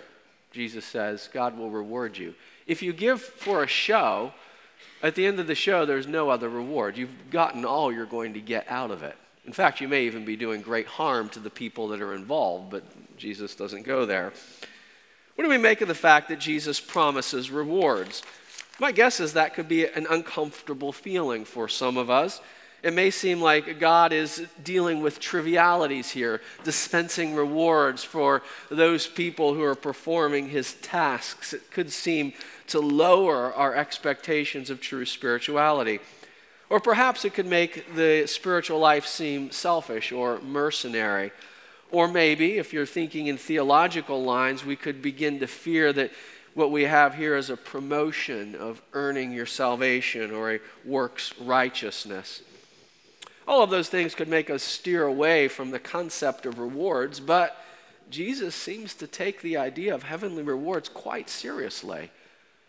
Jesus 0.51 0.85
says, 0.85 1.29
God 1.33 1.57
will 1.57 1.71
reward 1.71 2.17
you. 2.17 2.35
If 2.67 2.83
you 2.83 2.93
give 2.93 3.21
for 3.21 3.63
a 3.63 3.69
show, 3.69 4.33
at 5.05 5.15
the 5.15 5.27
end 5.27 5.39
of 5.39 5.47
the 5.47 5.55
show, 5.55 5.85
there's 5.85 6.07
no 6.07 6.31
other 6.31 6.49
reward. 6.49 6.97
You've 6.97 7.31
gotten 7.31 7.65
all 7.65 7.93
you're 7.93 8.07
going 8.07 8.35
to 8.35 8.41
get 8.41 8.67
out 8.69 8.91
of 8.91 9.03
it. 9.03 9.17
In 9.45 9.53
fact, 9.53 9.81
you 9.81 9.89
may 9.89 10.07
even 10.07 10.25
be 10.25 10.37
doing 10.37 10.63
great 10.63 10.87
harm 10.87 11.29
to 11.31 11.41
the 11.41 11.51
people 11.51 11.89
that 11.89 12.01
are 12.01 12.15
involved, 12.15 12.71
but 12.71 12.83
Jesus 13.19 13.55
doesn't 13.55 13.83
go 13.83 14.07
there. 14.07 14.33
What 15.35 15.45
do 15.45 15.51
we 15.51 15.59
make 15.59 15.83
of 15.83 15.89
the 15.89 15.95
fact 15.95 16.31
that 16.31 16.41
Jesus 16.41 16.81
promises 16.81 17.51
rewards? 17.51 18.23
My 18.81 18.93
guess 18.93 19.21
is 19.21 19.35
that 19.35 19.55
could 19.55 19.69
be 19.69 19.87
an 19.87 20.07
uncomfortable 20.09 20.93
feeling 20.93 21.45
for 21.45 21.69
some 21.69 21.99
of 21.99 22.09
us. 22.09 22.41
It 22.83 22.93
may 22.93 23.11
seem 23.11 23.41
like 23.41 23.79
God 23.79 24.13
is 24.13 24.47
dealing 24.63 25.01
with 25.01 25.19
trivialities 25.19 26.11
here, 26.11 26.43
dispensing 26.65 27.35
rewards 27.35 28.05
for 28.05 28.43
those 28.71 29.07
people 29.07 29.55
who 29.55 29.63
are 29.63 29.75
performing 29.75 30.49
his 30.49 30.75
tasks. 30.75 31.53
It 31.53 31.71
could 31.71 31.91
seem 31.91 32.35
to 32.69 32.81
lower 32.81 33.53
our 33.53 33.75
expectations 33.75 34.71
of 34.71 34.81
true 34.81 35.05
spirituality. 35.05 36.01
Or 36.71 36.81
perhaps 36.81 37.25
it 37.25 37.35
could 37.35 37.47
make 37.47 37.95
the 37.95 38.27
spiritual 38.27 38.79
life 38.79 39.07
seem 39.07 39.51
selfish 39.51 40.13
or 40.13 40.41
mercenary. 40.41 41.31
Or 41.91 42.09
maybe, 42.09 42.59
if 42.59 42.73
you're 42.73 42.87
thinking 42.87 43.27
in 43.27 43.37
theological 43.37 44.23
lines, 44.23 44.65
we 44.65 44.77
could 44.77 45.03
begin 45.03 45.41
to 45.41 45.47
fear 45.47 45.93
that 45.93 46.11
what 46.55 46.71
we 46.71 46.85
have 46.85 47.15
here 47.15 47.37
is 47.37 47.51
a 47.51 47.57
promotion 47.57 48.55
of 48.55 48.81
earning 48.93 49.33
your 49.33 49.47
salvation 49.47 50.31
or 50.31 50.55
a 50.55 50.61
works 50.85 51.35
righteousness. 51.41 52.43
All 53.47 53.63
of 53.63 53.71
those 53.71 53.89
things 53.89 54.15
could 54.15 54.29
make 54.29 54.49
us 54.49 54.63
steer 54.63 55.05
away 55.05 55.49
from 55.49 55.71
the 55.71 55.79
concept 55.79 56.47
of 56.47 56.59
rewards, 56.59 57.21
but 57.21 57.63
Jesus 58.11 58.55
seems 58.55 58.95
to 58.95 59.07
take 59.07 59.43
the 59.43 59.57
idea 59.57 59.95
of 59.95 60.05
heavenly 60.05 60.43
rewards 60.43 60.89
quite 60.89 61.29
seriously. 61.29 62.11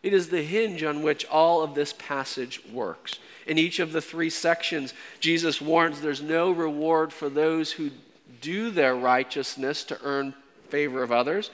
It 0.05 0.13
is 0.13 0.29
the 0.29 0.43
hinge 0.43 0.83
on 0.83 1.01
which 1.01 1.25
all 1.25 1.63
of 1.63 1.73
this 1.73 1.91
passage 1.91 2.61
works. 2.71 3.17
In 3.47 3.57
each 3.57 3.79
of 3.79 3.91
the 3.91 4.03
three 4.03 4.29
sections, 4.29 4.93
Jesus 5.19 5.59
warns 5.59 5.99
there's 5.99 6.21
no 6.21 6.51
reward 6.51 7.11
for 7.11 7.27
those 7.27 7.71
who 7.71 7.89
do 8.39 8.69
their 8.69 8.95
righteousness 8.95 9.83
to 9.85 9.97
earn 10.03 10.35
favor 10.69 11.01
of 11.01 11.11
others, 11.11 11.49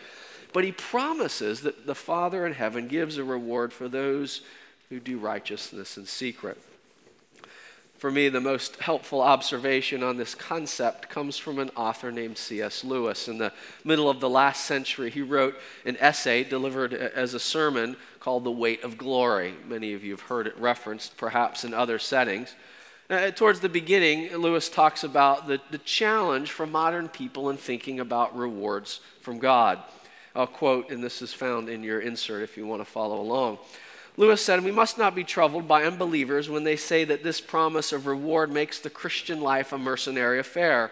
but 0.52 0.66
he 0.66 0.74
promises 0.74 1.62
that 1.62 1.88
the 1.88 1.96
Father 1.96 2.46
in 2.46 2.52
heaven 2.52 2.90
gives 2.90 3.18
a 3.18 3.24
reward 3.24 3.72
for 3.72 3.88
those 3.88 4.42
who 4.90 5.00
do 5.00 5.18
righteousness 5.18 5.98
in 5.98 6.06
secret. 6.06 6.62
For 8.02 8.10
me, 8.10 8.30
the 8.30 8.42
most 8.42 8.78
helpful 8.78 9.22
observation 9.22 10.02
on 10.02 10.18
this 10.18 10.34
concept 10.34 11.08
comes 11.08 11.38
from 11.38 11.60
an 11.60 11.70
author 11.76 12.12
named 12.12 12.40
C.S. 12.40 12.84
Lewis. 12.84 13.28
In 13.28 13.38
the 13.38 13.54
middle 13.84 14.10
of 14.10 14.20
the 14.20 14.28
last 14.28 14.66
century, 14.66 15.12
he 15.12 15.22
wrote 15.22 15.56
an 15.86 15.98
essay 15.98 16.44
delivered 16.44 16.96
as 16.96 17.36
a 17.36 17.40
sermon 17.40 17.96
called 18.20 18.44
The 18.44 18.50
Weight 18.50 18.84
of 18.84 18.98
Glory. 18.98 19.54
Many 19.68 19.94
of 19.94 20.04
you 20.04 20.14
have 20.14 20.22
heard 20.22 20.48
it 20.48 20.58
referenced, 20.58 21.16
perhaps 21.16 21.64
in 21.64 21.76
other 21.76 22.00
settings. 22.00 22.56
Uh, 23.08 23.30
towards 23.30 23.60
the 23.60 23.70
beginning, 23.70 24.36
Lewis 24.36 24.68
talks 24.68 25.04
about 25.04 25.48
the, 25.48 25.62
the 25.70 25.78
challenge 25.78 26.50
for 26.50 26.66
modern 26.66 27.08
people 27.08 27.52
in 27.52 27.58
thinking 27.58 28.00
about 28.00 28.36
rewards 28.36 29.00
from 29.20 29.38
God. 29.38 29.78
I'll 30.36 30.48
quote, 30.48 30.90
and 30.90 31.04
this 31.04 31.22
is 31.22 31.34
found 31.34 31.70
in 31.70 31.84
your 31.84 32.00
insert 32.00 32.42
if 32.42 32.58
you 32.58 32.66
want 32.66 32.82
to 32.82 32.92
follow 32.92 33.22
along. 33.22 33.60
Lewis 34.22 34.46
said, 34.46 34.64
We 34.64 34.70
must 34.70 35.00
not 35.00 35.16
be 35.16 35.24
troubled 35.24 35.68
by 35.68 35.84
unbelievers 35.84 36.48
when 36.48 36.64
they 36.64 36.76
say 36.76 37.04
that 37.06 37.24
this 37.24 37.42
promise 37.42 37.92
of 37.92 38.06
reward 38.06 38.52
makes 38.52 38.78
the 38.78 38.92
Christian 38.92 39.42
life 39.42 39.74
a 39.74 39.80
mercenary 39.80 40.38
affair. 40.38 40.92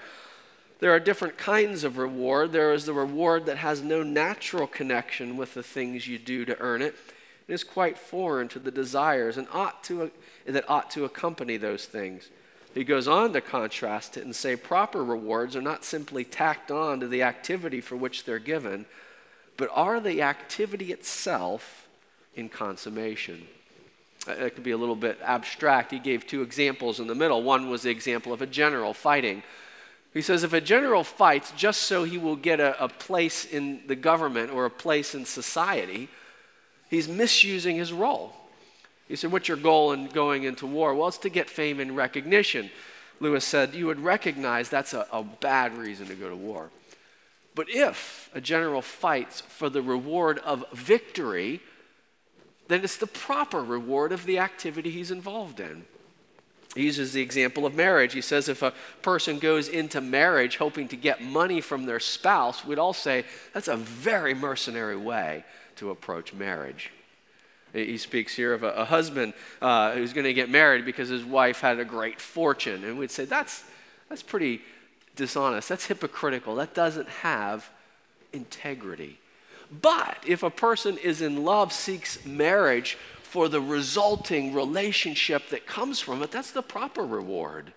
There 0.80 0.90
are 0.96 1.00
different 1.00 1.38
kinds 1.38 1.84
of 1.84 2.00
reward. 2.00 2.52
There 2.52 2.74
is 2.74 2.88
the 2.88 2.94
reward 2.94 3.46
that 3.46 3.58
has 3.58 3.84
no 3.84 4.02
natural 4.02 4.66
connection 4.66 5.38
with 5.38 5.54
the 5.54 5.62
things 5.62 6.08
you 6.08 6.18
do 6.18 6.44
to 6.46 6.60
earn 6.60 6.82
it. 6.82 6.96
It 7.48 7.54
is 7.54 7.64
quite 7.64 8.00
foreign 8.00 8.48
to 8.48 8.58
the 8.58 8.72
desires 8.72 9.38
and 9.38 9.48
ought 9.54 9.84
to, 9.84 10.10
that 10.48 10.68
ought 10.68 10.90
to 10.92 11.06
accompany 11.06 11.58
those 11.58 11.86
things. 11.86 12.32
He 12.74 12.84
goes 12.84 13.08
on 13.08 13.34
to 13.34 13.42
contrast 13.42 14.18
it 14.18 14.26
and 14.26 14.36
say 14.36 14.56
proper 14.56 15.04
rewards 15.04 15.56
are 15.56 15.62
not 15.62 15.86
simply 15.86 16.24
tacked 16.24 16.72
on 16.72 17.00
to 17.00 17.08
the 17.08 17.22
activity 17.22 17.80
for 17.80 17.96
which 17.96 18.24
they're 18.24 18.40
given, 18.40 18.88
but 19.56 19.70
are 19.72 20.00
the 20.00 20.24
activity 20.24 20.92
itself 20.92 21.86
in 22.36 22.50
consummation. 22.50 23.48
Uh, 24.28 24.32
it 24.34 24.56
could 24.56 24.64
be 24.64 24.72
a 24.72 24.78
little 24.78 24.96
bit 24.96 25.20
abstract. 25.24 25.92
He 25.92 26.00
gave 26.00 26.28
two 26.28 26.42
examples 26.42 27.00
in 27.00 27.08
the 27.08 27.16
middle. 27.16 27.42
One 27.44 27.70
was 27.70 27.84
the 27.84 27.90
example 27.90 28.34
of 28.34 28.42
a 28.42 28.48
general 28.48 28.94
fighting. 28.94 29.44
He 30.14 30.22
says 30.22 30.44
if 30.44 30.54
a 30.54 30.62
general 30.62 31.04
fights 31.04 31.52
just 31.56 31.84
so 31.84 32.04
he 32.04 32.18
will 32.18 32.36
get 32.36 32.60
a, 32.60 32.84
a 32.84 32.90
place 32.90 33.46
in 33.46 33.82
the 33.88 33.96
government 33.96 34.52
or 34.52 34.66
a 34.66 34.72
place 34.72 35.14
in 35.14 35.26
society, 35.26 36.10
he's 36.90 37.08
misusing 37.08 37.76
his 37.76 37.94
role. 37.94 38.34
He 39.08 39.16
said, 39.16 39.32
What's 39.32 39.48
your 39.48 39.58
goal 39.58 39.92
in 39.92 40.08
going 40.08 40.44
into 40.44 40.66
war? 40.66 40.94
Well, 40.94 41.08
it's 41.08 41.18
to 41.20 41.30
get 41.30 41.50
fame 41.50 41.80
and 41.80 41.96
recognition. 41.96 42.70
Lewis 43.20 43.44
said, 43.44 43.76
you 43.76 43.86
would 43.88 44.00
recognize 44.00 44.70
that's 44.70 44.94
a, 44.94 45.06
a 45.12 45.24
bad 45.24 45.78
reason 45.78 46.08
to 46.08 46.16
go 46.16 46.30
to 46.30 46.36
war. 46.36 46.70
But 47.54 47.68
if 47.70 48.30
a 48.34 48.40
general 48.40 48.82
fights 48.82 49.42
for 49.42 49.70
the 49.70 49.82
reward 49.82 50.40
of 50.40 50.64
victory, 50.72 51.62
then 52.70 52.84
it's 52.84 52.98
the 52.98 53.08
proper 53.08 53.62
reward 53.62 54.12
of 54.12 54.26
the 54.26 54.40
activity 54.40 54.90
he's 54.92 55.12
involved 55.12 55.60
in. 55.60 55.84
He 56.76 56.84
uses 56.84 57.14
the 57.14 57.22
example 57.22 57.66
of 57.66 57.74
marriage. 57.74 58.14
He 58.14 58.22
says 58.22 58.48
if 58.48 58.62
a 58.62 58.74
person 59.02 59.40
goes 59.40 59.68
into 59.68 60.00
marriage 60.02 60.58
hoping 60.58 60.88
to 60.90 60.96
get 60.96 61.22
money 61.22 61.62
from 61.62 61.86
their 61.86 62.00
spouse, 62.00 62.64
we'd 62.64 62.78
all 62.78 62.94
say 62.94 63.26
that's 63.54 63.68
a 63.68 63.76
very 63.76 64.36
mercenary 64.36 64.96
way 64.96 65.44
to 65.78 65.90
approach 65.90 66.32
marriage. 66.32 66.92
He 67.74 67.98
speaks 67.98 68.36
here 68.36 68.54
of 68.54 68.64
a, 68.64 68.70
a 68.70 68.86
husband 68.86 69.34
uh, 69.62 69.92
who's 69.94 70.14
going 70.14 70.26
to 70.26 70.34
get 70.34 70.50
married 70.50 70.86
because 70.86 71.10
his 71.10 71.24
wife 71.24 71.62
had 71.62 71.80
a 71.80 71.86
great 71.86 72.22
fortune. 72.22 72.84
And 72.84 72.98
we'd 73.00 73.12
say 73.12 73.26
that's, 73.26 73.64
that's 74.10 74.24
pretty 74.24 74.62
dishonest. 75.16 75.70
That's 75.70 75.86
hypocritical. 75.86 76.56
That 76.56 76.74
doesn't 76.74 77.10
have 77.10 77.70
integrity. 78.32 79.20
But 79.72 80.18
if 80.26 80.44
a 80.44 80.50
person 80.50 80.98
is 80.98 81.22
in 81.22 81.44
love, 81.44 81.72
seeks 81.72 82.26
marriage 82.26 82.98
for 83.22 83.48
the 83.48 83.62
resulting 83.62 84.54
relationship 84.54 85.50
that 85.50 85.68
comes 85.68 86.00
from 86.00 86.24
it, 86.24 86.32
that's 86.32 86.52
the 86.52 86.64
proper 86.64 87.06
reward. 87.06 87.72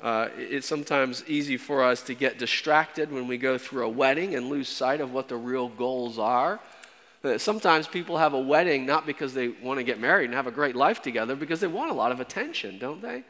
Uh, 0.00 0.28
it's 0.36 0.68
sometimes 0.68 1.24
easy 1.26 1.56
for 1.56 1.82
us 1.82 2.02
to 2.02 2.14
get 2.14 2.38
distracted 2.38 3.10
when 3.10 3.26
we 3.26 3.36
go 3.36 3.58
through 3.58 3.84
a 3.84 3.88
wedding 3.88 4.36
and 4.36 4.48
lose 4.48 4.68
sight 4.68 5.00
of 5.00 5.12
what 5.12 5.26
the 5.26 5.36
real 5.36 5.68
goals 5.68 6.20
are. 6.20 6.60
Uh, 7.24 7.36
sometimes 7.36 7.88
people 7.88 8.16
have 8.16 8.32
a 8.32 8.40
wedding 8.40 8.86
not 8.86 9.04
because 9.04 9.34
they 9.34 9.48
want 9.48 9.78
to 9.78 9.82
get 9.82 9.98
married 9.98 10.26
and 10.26 10.34
have 10.34 10.46
a 10.46 10.52
great 10.52 10.76
life 10.76 11.02
together, 11.02 11.34
because 11.34 11.58
they 11.58 11.66
want 11.66 11.90
a 11.90 11.94
lot 11.94 12.12
of 12.12 12.20
attention, 12.20 12.78
don't 12.78 13.02
they? 13.02 13.24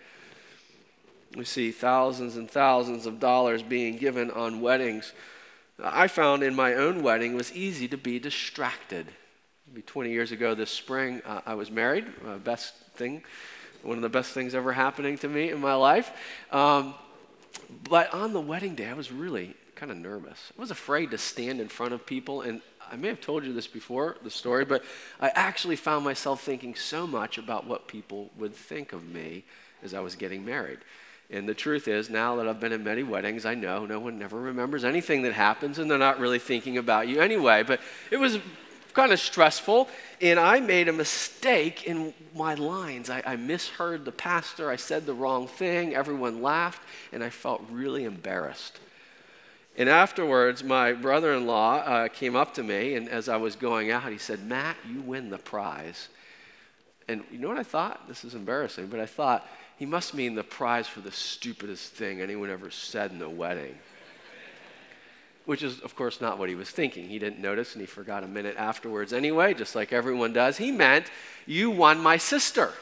We 1.34 1.44
see 1.44 1.70
thousands 1.70 2.36
and 2.36 2.50
thousands 2.50 3.06
of 3.06 3.18
dollars 3.18 3.62
being 3.62 3.96
given 3.96 4.30
on 4.30 4.60
weddings. 4.60 5.14
I 5.82 6.08
found 6.08 6.42
in 6.42 6.54
my 6.54 6.74
own 6.74 7.02
wedding 7.02 7.34
was 7.34 7.52
easy 7.52 7.86
to 7.88 7.96
be 7.96 8.18
distracted. 8.18 9.06
Maybe 9.66 9.82
20 9.82 10.10
years 10.10 10.32
ago 10.32 10.54
this 10.54 10.70
spring, 10.70 11.22
uh, 11.24 11.42
I 11.46 11.54
was 11.54 11.70
married. 11.70 12.06
Uh, 12.26 12.38
best 12.38 12.74
thing, 12.96 13.22
one 13.82 13.96
of 13.96 14.02
the 14.02 14.08
best 14.08 14.32
things 14.32 14.54
ever 14.54 14.72
happening 14.72 15.16
to 15.18 15.28
me 15.28 15.50
in 15.50 15.60
my 15.60 15.74
life. 15.74 16.10
Um, 16.50 16.94
but 17.88 18.12
on 18.12 18.32
the 18.32 18.40
wedding 18.40 18.74
day, 18.74 18.88
I 18.88 18.94
was 18.94 19.12
really 19.12 19.54
kind 19.76 19.92
of 19.92 19.98
nervous. 19.98 20.52
I 20.56 20.60
was 20.60 20.72
afraid 20.72 21.12
to 21.12 21.18
stand 21.18 21.60
in 21.60 21.68
front 21.68 21.94
of 21.94 22.04
people 22.04 22.42
and 22.42 22.60
I 22.90 22.96
may 22.96 23.08
have 23.08 23.20
told 23.20 23.44
you 23.44 23.52
this 23.52 23.66
before, 23.66 24.16
the 24.22 24.30
story, 24.30 24.64
but 24.64 24.82
I 25.20 25.28
actually 25.28 25.76
found 25.76 26.04
myself 26.04 26.42
thinking 26.42 26.74
so 26.74 27.06
much 27.06 27.38
about 27.38 27.66
what 27.66 27.86
people 27.86 28.30
would 28.36 28.54
think 28.54 28.92
of 28.92 29.06
me 29.06 29.44
as 29.82 29.94
I 29.94 30.00
was 30.00 30.16
getting 30.16 30.44
married. 30.44 30.78
And 31.30 31.46
the 31.46 31.54
truth 31.54 31.88
is, 31.88 32.08
now 32.08 32.36
that 32.36 32.48
I've 32.48 32.58
been 32.58 32.72
in 32.72 32.82
many 32.82 33.02
weddings, 33.02 33.44
I 33.44 33.54
know 33.54 33.84
no 33.84 34.00
one 34.00 34.18
never 34.18 34.40
remembers 34.40 34.82
anything 34.82 35.22
that 35.22 35.34
happens, 35.34 35.78
and 35.78 35.90
they're 35.90 35.98
not 35.98 36.20
really 36.20 36.38
thinking 36.38 36.78
about 36.78 37.06
you 37.06 37.20
anyway. 37.20 37.62
But 37.62 37.80
it 38.10 38.16
was 38.16 38.38
kind 38.94 39.12
of 39.12 39.20
stressful, 39.20 39.88
and 40.20 40.40
I 40.40 40.60
made 40.60 40.88
a 40.88 40.92
mistake 40.92 41.84
in 41.84 42.14
my 42.34 42.54
lines. 42.54 43.10
I, 43.10 43.22
I 43.24 43.36
misheard 43.36 44.04
the 44.04 44.12
pastor, 44.12 44.70
I 44.70 44.76
said 44.76 45.06
the 45.06 45.14
wrong 45.14 45.46
thing, 45.46 45.94
everyone 45.94 46.42
laughed, 46.42 46.82
and 47.12 47.22
I 47.22 47.30
felt 47.30 47.62
really 47.70 48.04
embarrassed. 48.04 48.80
And 49.76 49.88
afterwards, 49.88 50.64
my 50.64 50.92
brother 50.94 51.34
in 51.34 51.46
law 51.46 51.76
uh, 51.76 52.08
came 52.08 52.34
up 52.34 52.54
to 52.54 52.64
me, 52.64 52.94
and 52.94 53.08
as 53.08 53.28
I 53.28 53.36
was 53.36 53.54
going 53.54 53.92
out, 53.92 54.10
he 54.10 54.18
said, 54.18 54.44
Matt, 54.44 54.76
you 54.88 55.00
win 55.02 55.30
the 55.30 55.38
prize. 55.38 56.08
And 57.06 57.22
you 57.30 57.38
know 57.38 57.48
what 57.48 57.58
I 57.58 57.62
thought? 57.62 58.08
This 58.08 58.24
is 58.24 58.34
embarrassing, 58.34 58.88
but 58.88 58.98
I 58.98 59.06
thought, 59.06 59.46
he 59.78 59.86
must 59.86 60.12
mean 60.12 60.34
the 60.34 60.44
prize 60.44 60.86
for 60.86 61.00
the 61.00 61.12
stupidest 61.12 61.92
thing 61.92 62.20
anyone 62.20 62.50
ever 62.50 62.70
said 62.70 63.12
in 63.12 63.22
a 63.22 63.30
wedding. 63.30 63.76
Which 65.46 65.62
is, 65.62 65.80
of 65.80 65.94
course, 65.94 66.20
not 66.20 66.38
what 66.38 66.50
he 66.50 66.54
was 66.54 66.70
thinking. 66.70 67.08
He 67.08 67.18
didn't 67.18 67.38
notice 67.38 67.72
and 67.72 67.80
he 67.80 67.86
forgot 67.86 68.22
a 68.22 68.28
minute 68.28 68.56
afterwards 68.58 69.12
anyway, 69.12 69.54
just 69.54 69.74
like 69.74 69.92
everyone 69.92 70.32
does. 70.32 70.58
He 70.58 70.70
meant, 70.70 71.06
You 71.46 71.70
won 71.70 72.00
my 72.00 72.18
sister. 72.18 72.72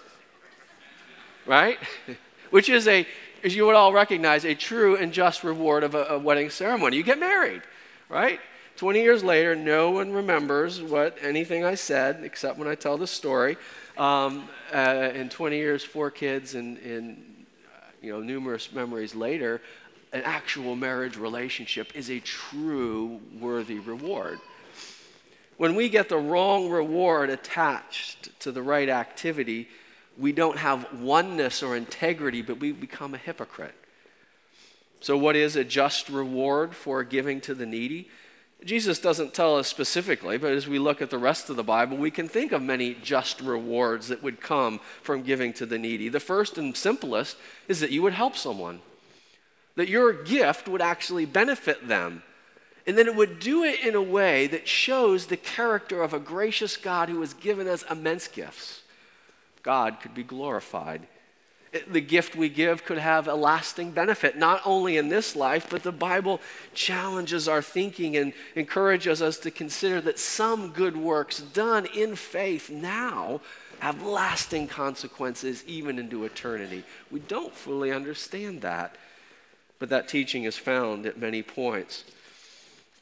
Right? 1.47 1.79
Which 2.50 2.69
is 2.69 2.88
a 2.88 3.07
as 3.45 3.55
you 3.55 3.67
would 3.67 3.76
all 3.76 3.93
recognize, 3.93 4.45
a 4.45 4.54
true 4.54 4.97
and 4.97 5.13
just 5.13 5.45
reward 5.45 5.85
of 5.85 5.95
a, 5.95 6.04
a 6.04 6.19
wedding 6.19 6.50
ceremony. 6.50 6.97
You 6.97 7.02
get 7.02 7.21
married, 7.21 7.63
right? 8.09 8.41
20 8.76 9.00
years 9.00 9.23
later, 9.23 9.54
no 9.54 9.91
one 9.91 10.13
remembers 10.13 10.82
what 10.82 11.17
anything 11.23 11.65
I 11.65 11.76
said 11.76 12.21
except 12.25 12.59
when 12.59 12.69
I 12.69 12.75
tell 12.75 12.99
the 12.99 13.06
story. 13.06 13.56
Um, 13.99 14.47
uh, 14.75 15.11
in 15.15 15.30
20 15.30 15.56
years, 15.56 15.82
four 15.82 16.11
kids, 16.11 16.54
and, 16.54 16.76
and 16.78 17.47
uh, 17.67 17.87
you 18.02 18.13
know 18.13 18.21
numerous 18.21 18.71
memories 18.71 19.15
later, 19.15 19.63
an 20.13 20.23
actual 20.23 20.76
marriage 20.76 21.17
relationship 21.17 21.93
is 21.95 22.11
a 22.11 22.21
true 22.21 23.21
worthy 23.41 23.78
reward. 23.78 24.39
When 25.56 25.75
we 25.75 25.89
get 25.89 26.11
the 26.11 26.19
wrong 26.19 26.69
reward 26.69 27.30
attached 27.30 28.39
to 28.41 28.52
the 28.52 28.63
right 28.63 28.91
activity, 28.91 29.69
we 30.19 30.32
don't 30.32 30.59
have 30.59 31.00
oneness 31.00 31.63
or 31.63 31.75
integrity, 31.75 32.43
but 32.43 32.61
we 32.61 32.73
become 32.73 33.15
a 33.15 33.19
hypocrite. 33.19 33.75
So, 35.00 35.17
what 35.17 35.37
is 35.37 35.56
a 35.56 35.65
just 35.65 36.11
reward 36.11 36.75
for 36.75 37.02
giving 37.02 37.41
to 37.43 37.54
the 37.54 37.65
needy? 37.65 38.11
Jesus 38.64 38.99
doesn't 38.99 39.34
tell 39.34 39.56
us 39.56 39.69
specifically, 39.69 40.38
but 40.38 40.52
as 40.52 40.66
we 40.66 40.78
look 40.78 41.02
at 41.02 41.10
the 41.10 41.19
rest 41.19 41.50
of 41.50 41.56
the 41.56 41.62
Bible, 41.62 41.97
we 41.97 42.10
can 42.10 42.26
think 42.26 42.52
of 42.52 42.62
many 42.62 42.95
just 42.95 43.40
rewards 43.40 44.08
that 44.08 44.23
would 44.23 44.40
come 44.40 44.80
from 45.02 45.23
giving 45.23 45.52
to 45.54 45.66
the 45.66 45.78
needy. 45.78 46.08
The 46.08 46.21
first 46.21 46.56
and 46.58 46.76
simplest 46.76 47.36
is 47.69 47.80
that 47.80 47.90
you 47.90 48.02
would 48.02 48.14
help 48.14 48.36
someone, 48.36 48.80
that 49.76 49.88
your 49.88 50.12
gift 50.12 50.69
would 50.69 50.80
actually 50.80 51.26
benefit 51.26 51.86
them. 51.86 52.23
And 52.86 52.97
then 52.97 53.06
it 53.06 53.16
would 53.16 53.40
do 53.40 53.62
it 53.64 53.84
in 53.84 53.95
a 53.95 54.02
way 54.02 54.47
that 54.47 54.69
shows 54.69 55.26
the 55.26 55.36
character 55.36 56.02
of 56.02 56.14
a 56.14 56.21
gracious 56.21 56.76
God 56.76 57.08
who 57.08 57.21
has 57.21 57.34
given 57.34 57.69
us 57.69 57.84
immense 57.90 58.26
gifts. 58.28 58.82
God 59.62 60.00
could 60.00 60.14
be 60.14 60.23
glorified. 60.23 61.06
The 61.86 62.00
gift 62.00 62.36
we 62.36 62.49
give 62.49 62.84
could 62.84 62.99
have 62.99 63.28
a 63.28 63.34
lasting 63.34 63.93
benefit, 63.93 64.36
not 64.36 64.60
only 64.65 64.97
in 64.97 65.08
this 65.08 65.34
life, 65.36 65.69
but 65.69 65.82
the 65.82 65.93
Bible 65.93 66.41
challenges 66.75 67.49
our 67.49 67.62
thinking 67.62 68.17
and 68.17 68.32
encourages 68.54 69.23
us 69.23 69.39
to 69.39 69.50
consider 69.50 70.00
that 70.02 70.19
some 70.19 70.71
good 70.71 70.97
works 70.97 71.41
done 71.41 71.86
in 71.86 72.17
faith 72.17 72.71
now 72.71 73.41
have 73.80 74.02
lasting 74.02 74.69
consequences 74.69 75.65
even 75.67 75.99
into 75.99 76.25
eternity. 76.25 76.84
We 77.10 77.21
don't 77.21 77.54
fully 77.54 77.93
understand 77.93 78.62
that, 78.62 78.97
but 79.78 79.89
that 79.91 80.08
teaching 80.08 80.45
is 80.45 80.56
found 80.56 81.06
at 81.06 81.19
many 81.19 81.43
points 81.43 82.04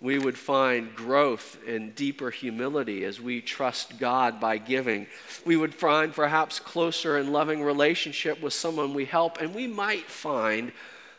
we 0.01 0.19
would 0.19 0.37
find 0.37 0.95
growth 0.95 1.59
and 1.67 1.95
deeper 1.95 2.31
humility 2.31 3.05
as 3.05 3.21
we 3.21 3.41
trust 3.41 3.99
God 3.99 4.41
by 4.41 4.59
giving. 4.59 5.07
We 5.47 5.57
would 5.57 5.75
find 5.75 6.13
perhaps 6.13 6.61
closer 6.61 7.17
and 7.17 7.33
loving 7.33 7.63
relationship 7.63 8.43
with 8.43 8.53
someone 8.53 8.93
we 8.93 9.05
help, 9.07 9.41
and 9.41 9.55
we 9.55 9.67
might 9.67 10.05
find 10.05 10.73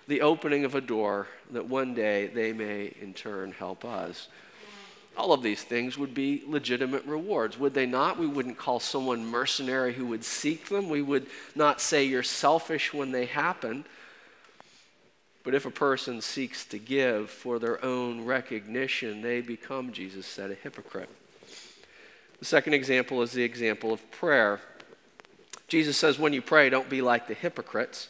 the 0.08 0.22
opening 0.22 0.66
of 0.66 0.76
a 0.76 0.82
door 0.82 1.28
that 1.52 1.68
one 1.68 1.94
day 1.94 2.28
they 2.28 2.54
may 2.54 2.94
in 3.02 3.14
turn 3.14 3.52
help 3.54 3.86
us. 3.86 4.28
All 5.18 5.32
of 5.32 5.42
these 5.42 5.64
things 5.64 5.98
would 5.98 6.14
be 6.14 6.44
legitimate 6.46 7.06
rewards, 7.06 7.58
would 7.58 7.74
they 7.74 7.86
not? 7.86 8.20
We 8.20 8.28
wouldn't 8.28 8.58
call 8.58 8.82
someone 8.82 9.26
mercenary 9.26 9.94
who 9.94 10.08
would 10.08 10.26
seek 10.26 10.68
them. 10.68 10.90
We 10.90 11.02
would 11.02 11.28
not 11.56 11.80
say 11.80 12.04
you're 12.04 12.22
selfish 12.22 12.94
when 12.94 13.12
they 13.12 13.26
happen. 13.26 13.86
But 15.46 15.54
if 15.54 15.66
a 15.66 15.72
person 15.72 16.22
seeks 16.22 16.66
to 16.66 16.80
give 16.80 17.30
for 17.30 17.60
their 17.60 17.84
own 17.86 18.26
recognition, 18.26 19.22
they 19.22 19.42
become, 19.42 19.94
Jesus 19.94 20.26
said, 20.26 20.50
a 20.50 20.56
hypocrite. 20.56 21.10
The 22.40 22.46
second 22.46 22.74
example 22.74 23.22
is 23.22 23.32
the 23.32 23.44
example 23.44 23.94
of 23.94 24.12
prayer. 24.12 24.60
Jesus 25.68 25.98
says, 25.98 26.18
when 26.18 26.34
you 26.34 26.42
pray, 26.42 26.70
don't 26.70 26.90
be 26.90 27.02
like 27.02 27.28
the 27.28 27.36
hypocrites, 27.36 28.10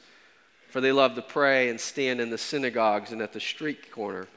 for 0.70 0.80
they 0.80 0.94
love 0.94 1.16
to 1.16 1.22
pray 1.22 1.70
and 1.70 1.80
stand 1.80 2.22
in 2.22 2.30
the 2.30 2.38
synagogues 2.38 3.12
and 3.12 3.22
at 3.22 3.34
the 3.34 3.40
street 3.40 3.92
corner. 3.92 4.28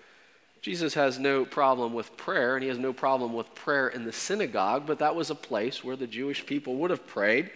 Jesus 0.61 0.95
has 0.95 1.21
no 1.21 1.45
problem 1.45 1.95
with 1.95 2.17
prayer, 2.17 2.57
and 2.57 2.65
he 2.65 2.69
has 2.69 2.79
no 2.79 2.93
problem 2.93 3.33
with 3.33 3.55
prayer 3.55 3.89
in 3.89 4.05
the 4.05 4.13
synagogue, 4.13 4.87
but 4.87 4.99
that 4.99 5.15
was 5.15 5.31
a 5.31 5.37
place 5.37 5.85
where 5.85 5.97
the 5.97 6.07
Jewish 6.07 6.45
people 6.45 6.75
would 6.77 6.91
have 6.91 7.07
prayed. 7.07 7.51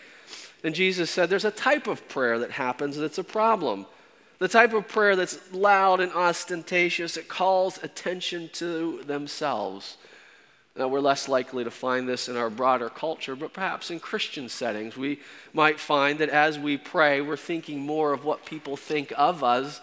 And 0.63 0.73
Jesus 0.73 1.11
said 1.11 1.29
there's 1.29 1.45
a 1.45 1.51
type 1.51 1.89
of 1.89 2.09
prayer 2.09 2.39
that 2.39 2.53
happens 2.53 2.97
that's 2.97 3.19
a 3.19 3.25
problem. 3.25 3.87
The 4.43 4.49
type 4.49 4.73
of 4.73 4.89
prayer 4.89 5.15
that's 5.15 5.39
loud 5.53 6.01
and 6.01 6.11
ostentatious, 6.11 7.17
it 7.17 7.29
calls 7.29 7.81
attention 7.81 8.51
to 8.55 9.01
themselves. 9.05 9.99
Now, 10.75 10.89
we're 10.89 10.99
less 10.99 11.29
likely 11.29 11.63
to 11.63 11.71
find 11.71 12.09
this 12.09 12.29
in 12.29 12.37
our 12.37 12.51
broader 12.51 12.89
culture, 12.89 13.37
but 13.37 13.53
perhaps 13.53 13.93
in 13.93 14.01
Christian 14.01 14.49
settings, 14.49 14.97
we 14.97 15.21
might 15.53 15.79
find 15.79 16.19
that 16.19 16.29
as 16.29 16.59
we 16.59 16.77
pray, 16.77 17.21
we're 17.21 17.37
thinking 17.37 17.79
more 17.83 18.13
of 18.13 18.25
what 18.25 18.45
people 18.45 18.77
think 18.77 19.13
of 19.17 19.45
us 19.45 19.81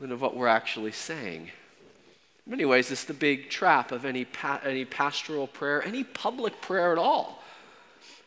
than 0.00 0.12
of 0.12 0.20
what 0.20 0.36
we're 0.36 0.46
actually 0.46 0.92
saying. 0.92 1.50
In 2.46 2.50
many 2.50 2.64
ways, 2.64 2.92
it's 2.92 3.02
the 3.02 3.12
big 3.12 3.50
trap 3.50 3.90
of 3.90 4.04
any, 4.04 4.24
pa- 4.24 4.60
any 4.64 4.84
pastoral 4.84 5.48
prayer, 5.48 5.82
any 5.82 6.04
public 6.04 6.60
prayer 6.60 6.92
at 6.92 6.98
all. 6.98 7.42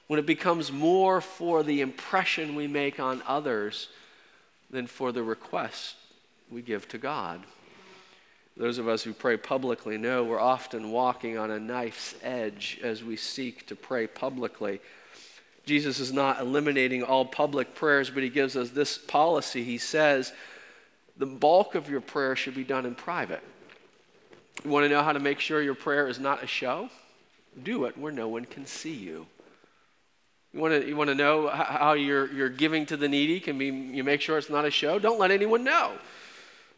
When 0.07 0.19
it 0.19 0.25
becomes 0.25 0.73
more 0.73 1.21
for 1.21 1.63
the 1.63 1.79
impression 1.79 2.53
we 2.53 2.67
make 2.67 2.99
on 2.99 3.23
others 3.25 3.87
than 4.75 4.87
for 4.87 5.13
the 5.13 5.23
request 5.23 5.95
we 6.51 6.61
give 6.61 6.85
to 6.89 6.97
God. 6.97 7.41
Those 8.57 8.77
of 8.77 8.89
us 8.89 9.03
who 9.03 9.13
pray 9.13 9.37
publicly 9.37 9.97
know 9.97 10.23
we're 10.23 10.39
often 10.39 10.91
walking 10.91 11.37
on 11.37 11.49
a 11.49 11.59
knife's 11.59 12.13
edge 12.21 12.79
as 12.83 13.01
we 13.01 13.15
seek 13.15 13.65
to 13.67 13.75
pray 13.75 14.05
publicly. 14.05 14.81
Jesus 15.65 15.99
is 15.99 16.11
not 16.11 16.41
eliminating 16.41 17.03
all 17.03 17.25
public 17.25 17.73
prayers, 17.73 18.09
but 18.09 18.21
he 18.21 18.29
gives 18.29 18.57
us 18.57 18.69
this 18.69 18.97
policy. 18.97 19.63
He 19.63 19.77
says 19.77 20.33
the 21.17 21.25
bulk 21.25 21.73
of 21.75 21.89
your 21.89 22.01
prayer 22.01 22.35
should 22.35 22.55
be 22.55 22.65
done 22.65 22.85
in 22.85 22.95
private. 22.95 23.41
You 24.63 24.69
want 24.69 24.83
to 24.83 24.89
know 24.89 25.03
how 25.03 25.13
to 25.13 25.19
make 25.19 25.39
sure 25.39 25.61
your 25.61 25.73
prayer 25.73 26.07
is 26.09 26.19
not 26.19 26.43
a 26.43 26.47
show? 26.47 26.89
Do 27.63 27.85
it 27.85 27.97
where 27.97 28.11
no 28.11 28.27
one 28.27 28.43
can 28.43 28.65
see 28.65 28.93
you. 28.93 29.25
You 30.55 30.61
want 30.61 30.73
to, 30.73 30.87
you 30.87 30.95
want 30.95 31.09
to 31.09 31.15
know 31.15 31.49
how 31.49 31.93
you're, 31.93 32.31
you're 32.31 32.49
giving 32.49 32.85
to 32.85 32.95
the 32.95 33.09
needy 33.09 33.41
can 33.41 33.57
be, 33.57 33.65
you 33.65 34.05
make 34.05 34.21
sure 34.21 34.37
it's 34.37 34.49
not 34.49 34.63
a 34.63 34.71
show? 34.71 34.99
Don't 34.99 35.19
let 35.19 35.29
anyone 35.29 35.65
know. 35.65 35.91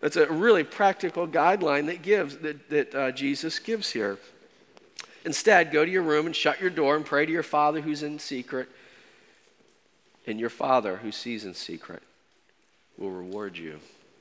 That's 0.01 0.15
a 0.15 0.25
really 0.25 0.63
practical 0.63 1.27
guideline 1.27 1.85
that 1.85 2.01
gives 2.01 2.37
that, 2.37 2.69
that 2.71 2.95
uh, 2.95 3.11
Jesus 3.11 3.59
gives 3.59 3.91
here. 3.91 4.17
Instead, 5.25 5.71
go 5.71 5.85
to 5.85 5.91
your 5.91 6.01
room 6.01 6.25
and 6.25 6.35
shut 6.35 6.59
your 6.59 6.71
door 6.71 6.95
and 6.95 7.05
pray 7.05 7.27
to 7.27 7.31
your 7.31 7.43
Father 7.43 7.81
who's 7.81 8.01
in 8.01 8.17
secret, 8.17 8.67
and 10.25 10.39
your 10.39 10.49
Father 10.49 10.97
who 10.97 11.11
sees 11.11 11.45
in 11.45 11.53
secret 11.53 12.01
will 12.97 13.11
reward 13.11 13.57
you. 13.57 13.79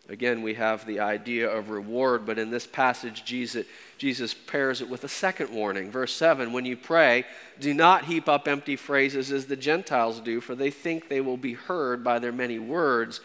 Again, 0.09 0.43
we 0.43 0.55
have 0.55 0.87
the 0.87 1.01
idea 1.01 1.51
of 1.51 1.69
reward, 1.69 2.27
but 2.27 2.39
in 2.39 2.51
this 2.51 2.67
passage, 2.67 3.25
Jesus, 3.25 3.67
Jesus 3.99 4.35
pairs 4.35 4.81
it 4.81 4.89
with 4.89 5.03
a 5.03 5.09
second 5.09 5.51
warning. 5.51 5.91
Verse 5.91 6.13
7 6.13 6.53
When 6.53 6.65
you 6.65 6.77
pray, 6.77 7.25
do 7.59 7.75
not 7.75 8.05
heap 8.05 8.29
up 8.29 8.47
empty 8.47 8.77
phrases 8.77 9.33
as 9.33 9.47
the 9.47 9.57
Gentiles 9.57 10.21
do, 10.21 10.41
for 10.41 10.55
they 10.55 10.71
think 10.71 11.09
they 11.09 11.21
will 11.21 11.37
be 11.37 11.55
heard 11.55 12.05
by 12.05 12.21
their 12.21 12.33
many 12.33 12.59
words. 12.59 13.21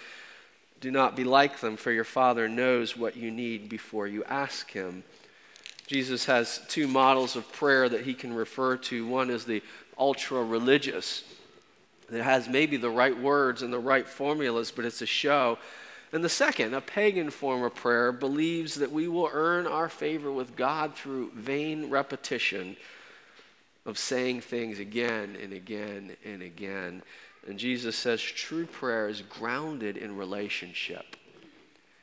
Do 0.79 0.89
not 0.89 1.15
be 1.15 1.23
like 1.23 1.59
them, 1.59 1.77
for 1.77 1.91
your 1.91 2.03
Father 2.03 2.49
knows 2.49 2.97
what 2.97 3.15
you 3.15 3.29
need 3.29 3.69
before 3.69 4.07
you 4.07 4.23
ask 4.23 4.71
Him. 4.71 5.03
Jesus 5.91 6.23
has 6.23 6.61
two 6.69 6.87
models 6.87 7.35
of 7.35 7.51
prayer 7.51 7.89
that 7.89 8.05
he 8.05 8.13
can 8.13 8.33
refer 8.33 8.77
to. 8.77 9.05
One 9.05 9.29
is 9.29 9.43
the 9.43 9.61
ultra 9.97 10.41
religious, 10.41 11.25
that 12.09 12.23
has 12.23 12.47
maybe 12.47 12.77
the 12.77 12.89
right 12.89 13.17
words 13.19 13.61
and 13.61 13.73
the 13.73 13.79
right 13.79 14.07
formulas, 14.07 14.71
but 14.71 14.85
it's 14.85 15.01
a 15.01 15.05
show. 15.05 15.57
And 16.13 16.24
the 16.24 16.30
second, 16.30 16.74
a 16.74 16.82
pagan 16.82 17.30
form 17.30 17.63
of 17.63 17.76
prayer, 17.76 18.12
believes 18.12 18.76
that 18.76 18.91
we 18.91 19.08
will 19.08 19.30
earn 19.32 19.65
our 19.65 19.88
favor 19.88 20.32
with 20.32 20.56
God 20.56 20.95
through 20.95 21.32
vain 21.32 21.89
repetition 21.89 22.76
of 23.86 23.97
saying 23.97 24.41
things 24.41 24.80
again 24.80 25.38
and 25.41 25.54
again 25.54 26.15
and 26.26 26.41
again. 26.41 27.02
And 27.47 27.58
Jesus 27.58 27.95
says 27.95 28.21
true 28.21 28.65
prayer 28.65 29.08
is 29.08 29.21
grounded 29.21 29.97
in 29.97 30.17
relationship. 30.17 31.15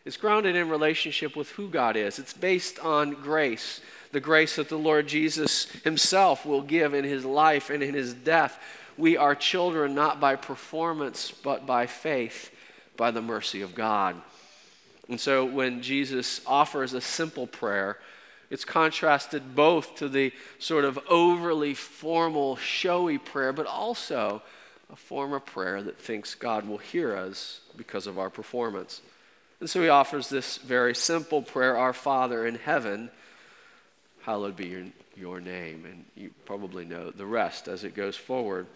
It's 0.05 0.17
grounded 0.17 0.57
in 0.57 0.71
relationship 0.71 1.37
with 1.37 1.51
who 1.51 1.69
God 1.69 1.95
is. 1.95 2.19
It's 2.19 2.33
based 2.33 2.79
on 2.79 3.13
grace, 3.13 3.83
the 4.11 4.21
grace 4.21 4.57
that 4.57 4.71
the 4.71 4.79
Lord 4.79 5.07
Jesus 5.07 5.67
himself 5.85 6.47
will 6.47 6.63
give 6.63 6.95
in 6.95 7.05
his 7.05 7.27
life 7.27 7.69
and 7.69 7.83
in 7.83 7.95
his 7.95 8.15
death. 8.15 8.59
We 8.97 9.19
are 9.19 9.35
children 9.35 9.95
not 9.95 10.19
by 10.19 10.37
performance, 10.37 11.31
but 11.31 11.67
by 11.67 11.87
faith, 11.87 12.51
by 12.99 13.11
the 13.11 13.23
mercy 13.23 13.63
of 13.63 13.75
God. 13.75 14.17
And 15.09 15.19
so 15.19 15.47
when 15.47 15.81
Jesus 15.81 16.43
offers 16.47 16.93
a 16.93 17.01
simple 17.01 17.47
prayer, 17.47 17.97
it's 18.51 18.67
contrasted 18.67 19.55
both 19.55 19.97
to 19.97 20.09
the 20.09 20.33
sort 20.59 20.85
of 20.85 20.99
overly 21.09 21.73
formal, 21.73 22.57
showy 22.57 23.17
prayer, 23.17 23.55
but 23.55 23.67
also 23.67 24.43
a 24.93 24.97
form 24.97 25.33
of 25.33 25.47
prayer 25.47 25.83
that 25.83 25.99
thinks 25.99 26.35
God 26.35 26.67
will 26.67 26.79
hear 26.79 27.17
us 27.17 27.61
because 27.77 28.07
of 28.07 28.19
our 28.19 28.31
performance. 28.31 29.01
And 29.61 29.69
so 29.69 29.83
he 29.83 29.89
offers 29.89 30.29
this 30.29 30.59
very 30.59 30.95
simple 30.95 31.43
prayer 31.43 31.77
Our 31.77 31.93
Father 31.93 32.47
in 32.47 32.57
heaven, 32.57 33.11
hallowed 34.23 34.57
be 34.57 34.67
your, 34.67 34.85
your 35.17 35.41
name. 35.41 35.85
And 35.85 36.05
you 36.15 36.31
probably 36.47 36.85
know 36.85 37.11
the 37.11 37.27
rest 37.27 37.69
as 37.69 37.85
it 37.85 37.95
goes 37.95 38.17
forward. 38.17 38.67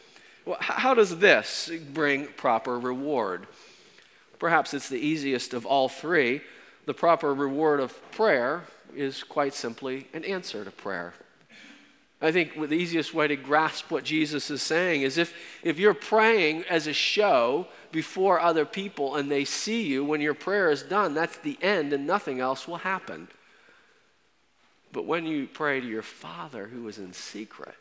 Well, 0.44 0.58
how 0.60 0.94
does 0.94 1.18
this 1.18 1.70
bring 1.92 2.26
proper 2.26 2.78
reward? 2.78 3.46
Perhaps 4.42 4.74
it's 4.74 4.88
the 4.88 4.98
easiest 4.98 5.54
of 5.54 5.64
all 5.64 5.88
three. 5.88 6.40
The 6.86 6.92
proper 6.92 7.32
reward 7.32 7.78
of 7.78 8.10
prayer 8.10 8.64
is 8.92 9.22
quite 9.22 9.54
simply 9.54 10.08
an 10.14 10.24
answer 10.24 10.64
to 10.64 10.70
prayer. 10.72 11.14
I 12.20 12.32
think 12.32 12.54
the 12.56 12.74
easiest 12.74 13.14
way 13.14 13.28
to 13.28 13.36
grasp 13.36 13.92
what 13.92 14.02
Jesus 14.02 14.50
is 14.50 14.60
saying 14.60 15.02
is 15.02 15.16
if, 15.16 15.32
if 15.62 15.78
you're 15.78 15.94
praying 15.94 16.64
as 16.68 16.88
a 16.88 16.92
show 16.92 17.68
before 17.92 18.40
other 18.40 18.64
people 18.64 19.14
and 19.14 19.30
they 19.30 19.44
see 19.44 19.82
you 19.82 20.04
when 20.04 20.20
your 20.20 20.34
prayer 20.34 20.72
is 20.72 20.82
done, 20.82 21.14
that's 21.14 21.38
the 21.38 21.56
end 21.62 21.92
and 21.92 22.04
nothing 22.04 22.40
else 22.40 22.66
will 22.66 22.78
happen. 22.78 23.28
But 24.90 25.06
when 25.06 25.24
you 25.24 25.46
pray 25.46 25.78
to 25.78 25.86
your 25.86 26.02
Father 26.02 26.66
who 26.66 26.88
is 26.88 26.98
in 26.98 27.12
secret, 27.12 27.76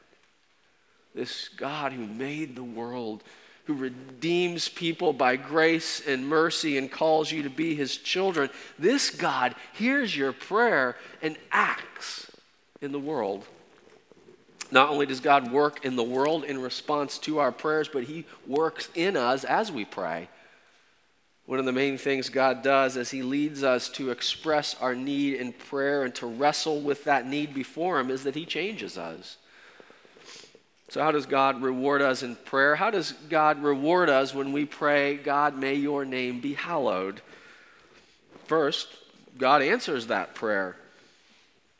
this 1.15 1.49
God 1.49 1.91
who 1.91 2.05
made 2.05 2.55
the 2.55 2.63
world, 2.63 3.23
who 3.65 3.73
redeems 3.73 4.69
people 4.69 5.13
by 5.13 5.35
grace 5.35 6.01
and 6.05 6.27
mercy 6.27 6.77
and 6.77 6.91
calls 6.91 7.31
you 7.31 7.43
to 7.43 7.49
be 7.49 7.75
his 7.75 7.97
children, 7.97 8.49
this 8.79 9.09
God 9.09 9.55
hears 9.73 10.15
your 10.15 10.33
prayer 10.33 10.95
and 11.21 11.37
acts 11.51 12.31
in 12.81 12.91
the 12.91 12.99
world. 12.99 13.45
Not 14.71 14.89
only 14.89 15.05
does 15.05 15.19
God 15.19 15.51
work 15.51 15.85
in 15.85 15.97
the 15.97 16.03
world 16.03 16.45
in 16.45 16.61
response 16.61 17.17
to 17.19 17.39
our 17.39 17.51
prayers, 17.51 17.89
but 17.91 18.05
He 18.05 18.25
works 18.47 18.89
in 18.95 19.17
us 19.17 19.43
as 19.43 19.69
we 19.71 19.83
pray. 19.83 20.29
One 21.45 21.59
of 21.59 21.65
the 21.65 21.73
main 21.73 21.97
things 21.97 22.29
God 22.29 22.63
does 22.63 22.95
is 22.95 23.11
He 23.11 23.21
leads 23.21 23.63
us 23.63 23.89
to 23.89 24.11
express 24.11 24.75
our 24.79 24.95
need 24.95 25.33
in 25.33 25.51
prayer 25.51 26.03
and 26.03 26.15
to 26.15 26.25
wrestle 26.25 26.79
with 26.79 27.03
that 27.03 27.27
need 27.27 27.53
before 27.53 27.99
Him 27.99 28.09
is 28.09 28.23
that 28.23 28.35
He 28.35 28.45
changes 28.45 28.97
us. 28.97 29.37
So, 30.91 31.01
how 31.01 31.13
does 31.13 31.25
God 31.25 31.61
reward 31.61 32.01
us 32.01 32.21
in 32.21 32.35
prayer? 32.35 32.75
How 32.75 32.91
does 32.91 33.13
God 33.29 33.63
reward 33.63 34.09
us 34.09 34.35
when 34.35 34.51
we 34.51 34.65
pray, 34.65 35.15
God, 35.15 35.57
may 35.57 35.75
your 35.75 36.03
name 36.03 36.41
be 36.41 36.53
hallowed? 36.53 37.21
First, 38.43 38.89
God 39.37 39.61
answers 39.61 40.07
that 40.07 40.35
prayer 40.35 40.75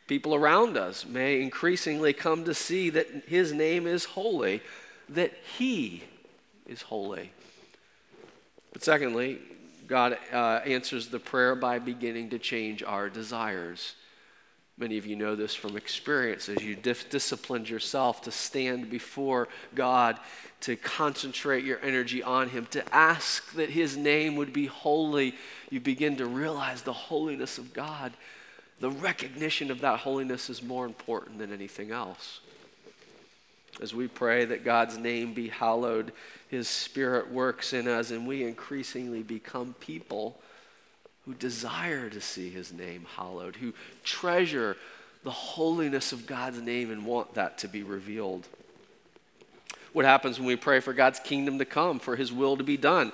people 0.07 0.33
around 0.33 0.77
us 0.77 1.05
may 1.05 1.41
increasingly 1.41 2.13
come 2.13 2.45
to 2.45 2.53
see 2.53 2.89
that 2.91 3.07
His 3.27 3.51
name 3.51 3.85
is 3.85 4.05
holy, 4.05 4.61
that 5.09 5.33
He 5.57 6.03
is 6.65 6.81
holy. 6.81 7.31
But 8.71 8.81
secondly, 8.81 9.39
God 9.87 10.17
uh, 10.31 10.61
answers 10.65 11.09
the 11.09 11.19
prayer 11.19 11.53
by 11.53 11.79
beginning 11.79 12.29
to 12.29 12.39
change 12.39 12.81
our 12.81 13.09
desires. 13.09 13.93
Many 14.77 14.97
of 14.97 15.05
you 15.05 15.15
know 15.15 15.35
this 15.35 15.53
from 15.53 15.77
experience 15.77 16.49
as 16.49 16.63
you 16.63 16.75
dif- 16.75 17.09
disciplined 17.09 17.69
yourself 17.69 18.21
to 18.23 18.31
stand 18.31 18.89
before 18.89 19.47
God, 19.75 20.17
to 20.61 20.75
concentrate 20.75 21.63
your 21.63 21.79
energy 21.81 22.23
on 22.23 22.49
Him, 22.49 22.65
to 22.71 22.95
ask 22.95 23.53
that 23.53 23.69
His 23.69 23.95
name 23.95 24.35
would 24.37 24.53
be 24.53 24.65
holy. 24.65 25.35
You 25.69 25.79
begin 25.79 26.15
to 26.17 26.25
realize 26.25 26.81
the 26.81 26.93
holiness 26.93 27.57
of 27.57 27.73
God 27.73 28.13
the 28.81 28.89
recognition 28.89 29.69
of 29.69 29.81
that 29.81 29.99
holiness 29.99 30.49
is 30.49 30.63
more 30.63 30.85
important 30.85 31.37
than 31.37 31.53
anything 31.53 31.91
else. 31.91 32.39
As 33.79 33.93
we 33.93 34.07
pray 34.07 34.43
that 34.45 34.65
God's 34.65 34.97
name 34.97 35.33
be 35.33 35.49
hallowed, 35.49 36.11
His 36.49 36.67
Spirit 36.67 37.31
works 37.31 37.73
in 37.73 37.87
us, 37.87 38.09
and 38.09 38.27
we 38.27 38.43
increasingly 38.43 39.21
become 39.21 39.75
people 39.79 40.41
who 41.25 41.33
desire 41.33 42.09
to 42.09 42.21
see 42.21 42.49
His 42.49 42.71
name 42.73 43.05
hallowed, 43.15 43.55
who 43.55 43.73
treasure 44.03 44.77
the 45.23 45.31
holiness 45.31 46.11
of 46.11 46.25
God's 46.25 46.59
name 46.59 46.91
and 46.91 47.05
want 47.05 47.35
that 47.35 47.59
to 47.59 47.67
be 47.67 47.83
revealed. 47.83 48.47
What 49.93 50.05
happens 50.05 50.39
when 50.39 50.47
we 50.47 50.55
pray 50.55 50.79
for 50.79 50.93
God's 50.93 51.19
kingdom 51.19 51.59
to 51.59 51.65
come, 51.65 51.99
for 51.99 52.15
His 52.15 52.31
will 52.31 52.57
to 52.57 52.63
be 52.63 52.77
done? 52.77 53.11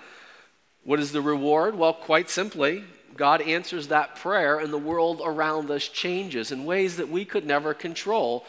What 0.84 1.00
is 1.00 1.12
the 1.12 1.22
reward? 1.22 1.76
Well, 1.76 1.94
quite 1.94 2.30
simply, 2.30 2.84
God 3.18 3.42
answers 3.42 3.88
that 3.88 4.16
prayer 4.16 4.60
and 4.60 4.72
the 4.72 4.78
world 4.78 5.22
around 5.24 5.70
us 5.72 5.90
changes 5.90 6.52
in 6.52 6.66
ways 6.66 6.98
that 6.98 7.10
we 7.10 7.26
could 7.26 7.46
never 7.46 7.74
control. 7.74 8.46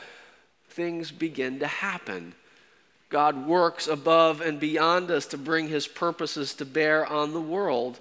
Things 0.69 1.11
begin 1.11 1.59
to 1.59 1.67
happen. 1.67 2.35
God 3.09 3.47
works 3.47 3.89
above 3.89 4.41
and 4.41 4.61
beyond 4.61 5.11
us 5.11 5.27
to 5.29 5.39
bring 5.39 5.69
his 5.69 5.89
purposes 5.89 6.55
to 6.55 6.67
bear 6.67 7.07
on 7.07 7.33
the 7.33 7.41
world. 7.41 7.99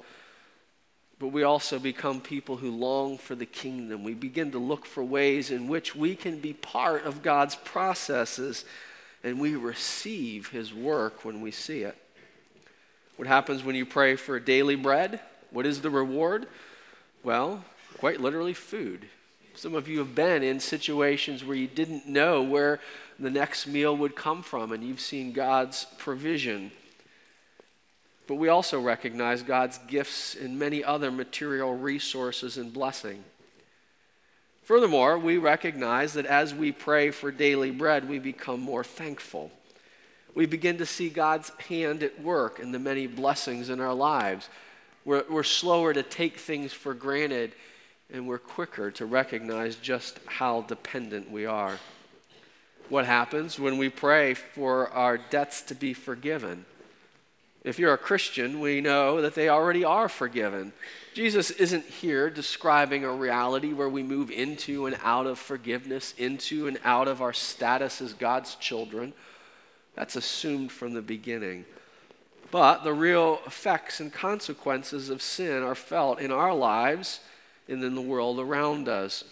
But 1.20 1.30
we 1.30 1.44
also 1.44 1.80
become 1.80 2.22
people 2.22 2.58
who 2.58 2.70
long 2.70 3.18
for 3.18 3.34
the 3.34 3.46
kingdom. 3.46 4.04
We 4.04 4.14
begin 4.14 4.52
to 4.52 4.60
look 4.60 4.86
for 4.86 5.04
ways 5.04 5.50
in 5.50 5.68
which 5.68 5.96
we 5.96 6.16
can 6.16 6.40
be 6.40 6.54
part 6.54 7.06
of 7.06 7.24
God's 7.24 7.56
processes 7.56 8.66
and 9.24 9.40
we 9.40 9.56
receive 9.56 10.50
his 10.50 10.74
work 10.74 11.26
when 11.26 11.42
we 11.42 11.52
see 11.52 11.82
it. 11.82 11.98
What 13.16 13.28
happens 13.28 13.64
when 13.64 13.76
you 13.76 13.86
pray 13.86 14.16
for 14.16 14.40
daily 14.40 14.76
bread? 14.76 15.20
What 15.50 15.66
is 15.66 15.82
the 15.82 15.90
reward? 15.90 16.48
Well, 17.24 17.66
quite 17.98 18.22
literally, 18.22 18.54
food. 18.54 19.10
Some 19.56 19.74
of 19.74 19.88
you 19.88 19.98
have 20.00 20.14
been 20.14 20.44
in 20.44 20.60
situations 20.60 21.44
where 21.44 21.58
you 21.58 21.68
didn't 21.68 22.08
know 22.08 22.44
where 22.44 22.80
the 23.18 23.32
next 23.32 23.66
meal 23.66 23.98
would 23.98 24.16
come 24.16 24.44
from, 24.44 24.72
and 24.72 24.84
you've 24.84 25.02
seen 25.02 25.34
God's 25.34 25.88
provision. 25.98 26.72
But 28.28 28.36
we 28.36 28.50
also 28.50 28.80
recognize 28.80 29.42
God's 29.42 29.80
gifts 29.88 30.36
in 30.36 30.60
many 30.60 30.84
other 30.84 31.10
material 31.12 31.76
resources 31.76 32.58
and 32.58 32.74
blessing. 32.74 33.24
Furthermore, 34.64 35.18
we 35.18 35.38
recognize 35.38 36.14
that 36.14 36.26
as 36.26 36.54
we 36.54 36.74
pray 36.74 37.10
for 37.10 37.32
daily 37.32 37.72
bread, 37.72 38.10
we 38.10 38.20
become 38.20 38.60
more 38.60 38.84
thankful. 38.84 39.50
We 40.36 40.46
begin 40.46 40.78
to 40.80 40.86
see 40.86 41.10
God's 41.10 41.50
hand 41.70 42.04
at 42.04 42.22
work 42.22 42.60
in 42.60 42.74
the 42.74 42.80
many 42.80 43.08
blessings 43.08 43.70
in 43.70 43.80
our 43.80 43.94
lives. 43.94 44.50
We're, 45.06 45.24
we're 45.30 45.44
slower 45.44 45.94
to 45.94 46.04
take 46.04 46.38
things 46.38 46.74
for 46.74 46.94
granted, 46.94 47.54
and 48.12 48.28
we're 48.28 48.40
quicker 48.40 48.92
to 48.92 49.06
recognize 49.06 49.78
just 49.78 50.20
how 50.26 50.64
dependent 50.64 51.32
we 51.32 51.46
are. 51.46 51.80
What 52.90 53.06
happens 53.06 53.58
when 53.58 53.78
we 53.78 53.88
pray 53.88 54.34
for 54.34 54.90
our 54.90 55.18
debts 55.18 55.62
to 55.64 55.76
be 55.76 55.94
forgiven? 55.94 56.66
If 57.68 57.80
you're 57.80 57.94
a 57.94 57.98
Christian, 57.98 58.62
we 58.62 58.80
know 58.80 59.20
that 59.20 59.36
they 59.36 59.50
already 59.50 59.84
are 59.84 60.08
forgiven. 60.08 60.72
Jesus 61.14 61.52
isn't 61.52 61.84
here 61.84 62.30
describing 62.30 63.04
a 63.04 63.12
reality 63.12 63.74
where 63.74 63.90
we 63.90 64.04
move 64.04 64.32
into 64.32 64.86
and 64.86 64.98
out 65.04 65.28
of 65.28 65.38
forgiveness, 65.38 66.14
into 66.18 66.68
and 66.68 66.80
out 66.86 67.10
of 67.10 67.22
our 67.22 67.34
status 67.34 68.00
as 68.00 68.14
God's 68.14 68.56
children. 68.56 69.12
That's 69.96 70.16
assumed 70.16 70.72
from 70.72 70.94
the 70.94 71.02
beginning. 71.02 71.66
But 72.52 72.86
the 72.86 72.94
real 72.94 73.42
effects 73.46 74.00
and 74.00 74.14
consequences 74.14 75.10
of 75.10 75.22
sin 75.22 75.62
are 75.62 75.76
felt 75.76 76.22
in 76.22 76.32
our 76.32 76.54
lives 76.54 77.20
and 77.68 77.84
in 77.84 77.96
the 77.96 78.02
world 78.02 78.40
around 78.40 78.88
us. 78.88 79.26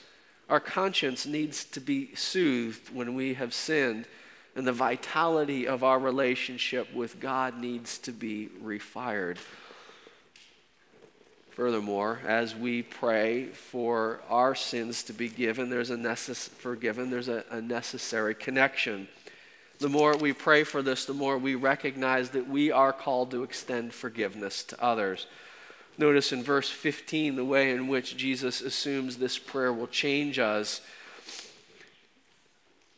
Our 0.50 0.60
conscience 0.60 1.26
needs 1.26 1.64
to 1.64 1.80
be 1.80 2.14
soothed 2.16 2.94
when 2.94 3.16
we 3.16 3.36
have 3.36 3.54
sinned 3.54 4.08
and 4.56 4.66
the 4.66 4.72
vitality 4.74 5.68
of 5.68 5.84
our 5.84 6.00
relationship 6.00 6.94
with 6.94 7.20
God 7.20 7.60
needs 7.60 7.98
to 8.00 8.12
be 8.12 8.50
refired. 8.64 9.38
Furthermore, 11.52 12.20
as 12.26 12.56
we 12.56 12.82
pray 12.82 13.48
for 13.48 14.22
our 14.30 14.56
sins 14.56 15.04
to 15.04 15.14
be 15.14 15.30
given, 15.30 15.70
there's 15.70 15.90
a 15.90 15.96
necess- 15.96 16.50
forgiven, 16.50 17.10
there's 17.10 17.30
a, 17.30 17.46
a 17.50 17.62
necessary 17.62 18.36
connection. 18.36 19.08
The 19.80 19.90
more 19.90 20.18
we 20.18 20.34
pray 20.34 20.64
for 20.64 20.82
this, 20.82 21.06
the 21.06 21.14
more 21.14 21.38
we 21.38 21.56
recognize 21.56 22.30
that 22.32 22.50
we 22.50 22.72
are 22.72 22.94
called 22.94 23.32
to 23.32 23.44
extend 23.44 23.94
forgiveness 23.94 24.64
to 24.66 24.84
others. 24.84 25.28
Notice 25.98 26.34
in 26.34 26.44
verse 26.44 26.70
15 26.70 27.36
the 27.36 27.46
way 27.46 27.72
in 27.72 27.88
which 27.88 28.18
Jesus 28.18 28.60
assumes 28.62 29.18
this 29.18 29.38
prayer 29.38 29.72
will 29.72 29.88
change 29.88 30.40
us 30.40 30.82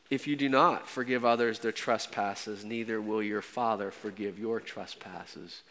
if 0.09 0.27
you 0.27 0.35
do 0.35 0.47
not 0.47 0.87
forgive 0.87 1.25
others 1.25 1.59
their 1.59 1.71
trespasses, 1.71 2.63
neither 2.63 3.01
will 3.01 3.21
your 3.21 3.41
Father 3.41 3.91
forgive 3.91 4.39
your 4.39 4.59
trespasses. 4.59 5.61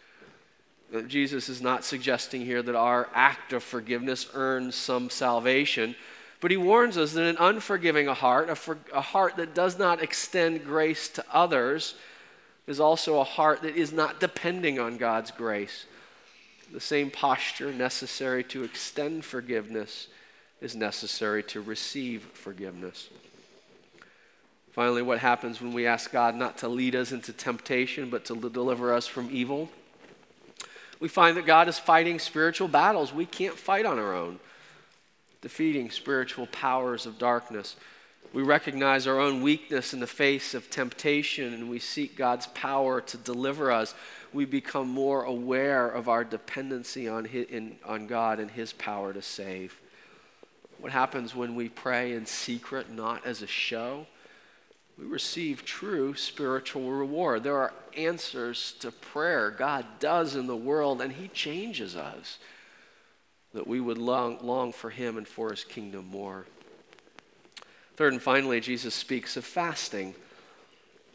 Uh, 0.95 1.01
Jesus 1.03 1.49
is 1.49 1.61
not 1.61 1.85
suggesting 1.85 2.45
here 2.45 2.63
that 2.63 2.77
our 2.77 3.09
act 3.15 3.53
of 3.53 3.63
forgiveness 3.63 4.29
earns 4.35 4.75
some 4.75 5.11
salvation, 5.11 5.97
but 6.41 6.51
he 6.51 6.57
warns 6.57 6.99
us 6.99 7.15
that 7.15 7.27
an 7.27 7.37
unforgiving 7.39 8.07
heart, 8.07 8.51
a, 8.51 8.55
for, 8.55 8.79
a 8.93 9.01
heart 9.01 9.37
that 9.37 9.55
does 9.55 9.79
not 9.79 10.03
extend 10.03 10.65
grace 10.65 11.09
to 11.09 11.25
others, 11.33 11.95
is 12.67 12.79
also 12.79 13.21
a 13.21 13.25
heart 13.25 13.63
that 13.63 13.75
is 13.75 13.93
not 13.93 14.21
depending 14.21 14.79
on 14.79 14.99
God's 14.99 15.31
grace. 15.31 15.87
The 16.73 16.81
same 16.81 17.11
posture 17.11 17.73
necessary 17.73 18.45
to 18.45 18.65
extend 18.65 19.25
forgiveness 19.25 20.09
is 20.61 20.75
necessary 20.75 21.43
to 21.45 21.61
receive 21.61 22.23
forgiveness. 22.35 23.09
Finally, 24.77 25.01
what 25.01 25.21
happens 25.21 25.63
when 25.63 25.73
we 25.73 25.87
ask 25.87 26.13
God 26.13 26.35
not 26.35 26.59
to 26.59 26.69
lead 26.69 26.95
us 26.95 27.11
into 27.11 27.33
temptation, 27.33 28.11
but 28.11 28.27
to 28.27 28.37
deliver 28.51 28.93
us 28.93 29.07
from 29.07 29.31
evil? 29.33 29.71
We 31.01 31.09
find 31.09 31.35
that 31.39 31.47
God 31.47 31.67
is 31.67 31.79
fighting 31.79 32.19
spiritual 32.19 32.69
battles 32.69 33.11
we 33.11 33.25
can't 33.25 33.57
fight 33.59 33.87
on 33.87 33.99
our 33.99 34.15
own, 34.15 34.39
defeating 35.41 35.91
spiritual 35.91 36.47
powers 36.49 37.07
of 37.07 37.19
darkness. 37.19 37.77
We 38.35 38.43
recognize 38.43 39.07
our 39.07 39.19
own 39.19 39.41
weakness 39.41 39.95
in 39.95 40.01
the 40.01 40.07
face 40.07 40.53
of 40.53 40.69
temptation 40.69 41.55
and 41.55 41.71
we 41.71 41.79
seek 41.79 42.15
God's 42.15 42.49
power 42.49 43.01
to 43.01 43.17
deliver 43.17 43.71
us. 43.71 43.95
We 44.35 44.45
become 44.45 44.91
more 44.91 45.23
aware 45.23 45.89
of 45.89 46.07
our 46.07 46.23
dependency 46.23 47.09
on, 47.09 47.25
his, 47.25 47.47
in, 47.47 47.77
on 47.87 48.07
God 48.07 48.41
and 48.41 48.51
His 48.51 48.75
power 48.75 49.15
to 49.15 49.23
save. 49.23 49.81
What 50.81 50.93
happens 50.93 51.35
when 51.35 51.55
we 51.55 51.71
pray 51.71 52.13
in 52.13 52.27
secret, 52.27 52.91
not 52.93 53.25
as 53.25 53.41
a 53.41 53.47
show? 53.47 54.07
We 54.99 55.05
receive 55.05 55.65
true 55.65 56.15
spiritual 56.15 56.91
reward. 56.91 57.43
There 57.43 57.59
are 57.59 57.75
answers 57.97 58.75
to 58.81 58.91
prayer 58.91 59.51
God 59.51 59.85
does 60.01 60.37
in 60.37 60.47
the 60.47 60.57
world, 60.57 61.03
and 61.03 61.13
He 61.13 61.29
changes 61.29 61.97
us 61.97 62.39
that 63.53 63.67
we 63.67 63.81
would 63.81 63.99
long, 63.99 64.39
long 64.43 64.73
for 64.73 64.91
Him 64.91 65.19
and 65.19 65.29
for 65.29 65.51
His 65.51 65.65
kingdom 65.65 66.07
more. 66.07 66.47
Third 67.97 68.13
and 68.13 68.23
finally, 68.23 68.61
Jesus 68.61 68.95
speaks 68.95 69.37
of 69.37 69.45
fasting. 69.45 70.15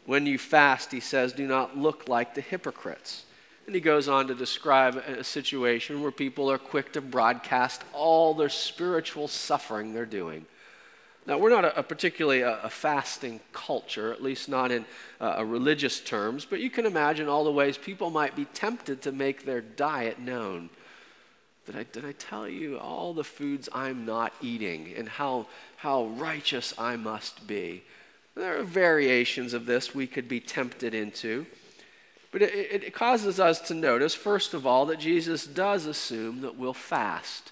When 0.04 0.26
you 0.26 0.36
fast, 0.36 0.90
he 0.90 0.98
says, 0.98 1.32
do 1.32 1.46
not 1.46 1.78
look 1.78 2.08
like 2.08 2.34
the 2.34 2.40
hypocrites. 2.40 3.24
And 3.66 3.74
he 3.76 3.80
goes 3.80 4.08
on 4.08 4.26
to 4.26 4.34
describe 4.34 4.96
a 4.96 5.22
situation 5.22 6.02
where 6.02 6.10
people 6.10 6.50
are 6.50 6.58
quick 6.58 6.92
to 6.94 7.00
broadcast 7.00 7.84
all 7.92 8.34
their 8.34 8.48
spiritual 8.48 9.28
suffering 9.28 9.94
they're 9.94 10.04
doing. 10.04 10.46
Now, 11.26 11.38
we're 11.38 11.50
not 11.50 11.64
a, 11.64 11.78
a 11.78 11.82
particularly 11.82 12.40
a, 12.40 12.58
a, 12.62 12.68
fasting 12.68 13.40
culture, 13.52 14.12
at 14.12 14.22
least 14.22 14.48
not 14.48 14.72
in 14.72 14.84
uh, 15.20 15.44
religious 15.44 16.00
terms, 16.00 16.44
but 16.44 16.60
you 16.60 16.68
can 16.68 16.84
imagine 16.84 17.28
all 17.28 17.44
the 17.44 17.52
ways 17.52 17.78
people 17.78 18.10
might 18.10 18.34
be 18.34 18.44
tempted 18.46 19.02
to 19.02 19.12
make 19.12 19.44
their 19.44 19.60
diet 19.60 20.18
known. 20.18 20.68
Did 21.66 21.76
I, 21.76 21.84
did 21.84 22.04
I 22.04 22.12
tell 22.12 22.48
you 22.48 22.76
all 22.76 23.14
the 23.14 23.22
foods 23.22 23.68
I'm 23.72 24.04
not 24.04 24.32
eating 24.40 24.92
and 24.96 25.08
how, 25.08 25.46
how 25.76 26.06
righteous 26.06 26.74
I 26.76 26.96
must 26.96 27.46
be? 27.46 27.84
There 28.34 28.58
are 28.58 28.64
variations 28.64 29.54
of 29.54 29.66
this 29.66 29.94
we 29.94 30.08
could 30.08 30.28
be 30.28 30.40
tempted 30.40 30.92
into. 30.92 31.46
But 32.32 32.42
it, 32.42 32.82
it 32.82 32.94
causes 32.94 33.38
us 33.38 33.60
to 33.68 33.74
notice, 33.74 34.14
first 34.14 34.54
of 34.54 34.66
all, 34.66 34.86
that 34.86 34.98
Jesus 34.98 35.46
does 35.46 35.86
assume 35.86 36.40
that 36.40 36.56
we'll 36.56 36.72
fast. 36.72 37.51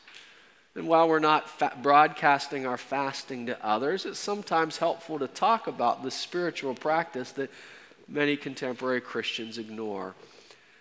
And 0.74 0.86
while 0.86 1.08
we're 1.08 1.18
not 1.18 1.48
fa- 1.48 1.76
broadcasting 1.82 2.66
our 2.66 2.78
fasting 2.78 3.46
to 3.46 3.64
others, 3.64 4.06
it's 4.06 4.18
sometimes 4.18 4.78
helpful 4.78 5.18
to 5.18 5.26
talk 5.26 5.66
about 5.66 6.02
the 6.02 6.10
spiritual 6.10 6.74
practice 6.74 7.32
that 7.32 7.50
many 8.06 8.36
contemporary 8.36 9.00
Christians 9.00 9.58
ignore. 9.58 10.14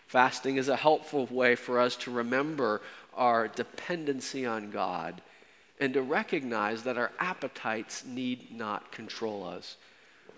Fasting 0.07 0.57
is 0.57 0.69
a 0.69 0.75
helpful 0.75 1.25
way 1.27 1.55
for 1.55 1.79
us 1.79 1.95
to 1.97 2.11
remember 2.11 2.81
our 3.15 3.47
dependency 3.47 4.45
on 4.45 4.71
God 4.71 5.21
and 5.79 5.93
to 5.93 6.01
recognize 6.01 6.83
that 6.83 6.97
our 6.97 7.11
appetites 7.19 8.03
need 8.05 8.51
not 8.55 8.91
control 8.91 9.45
us. 9.45 9.77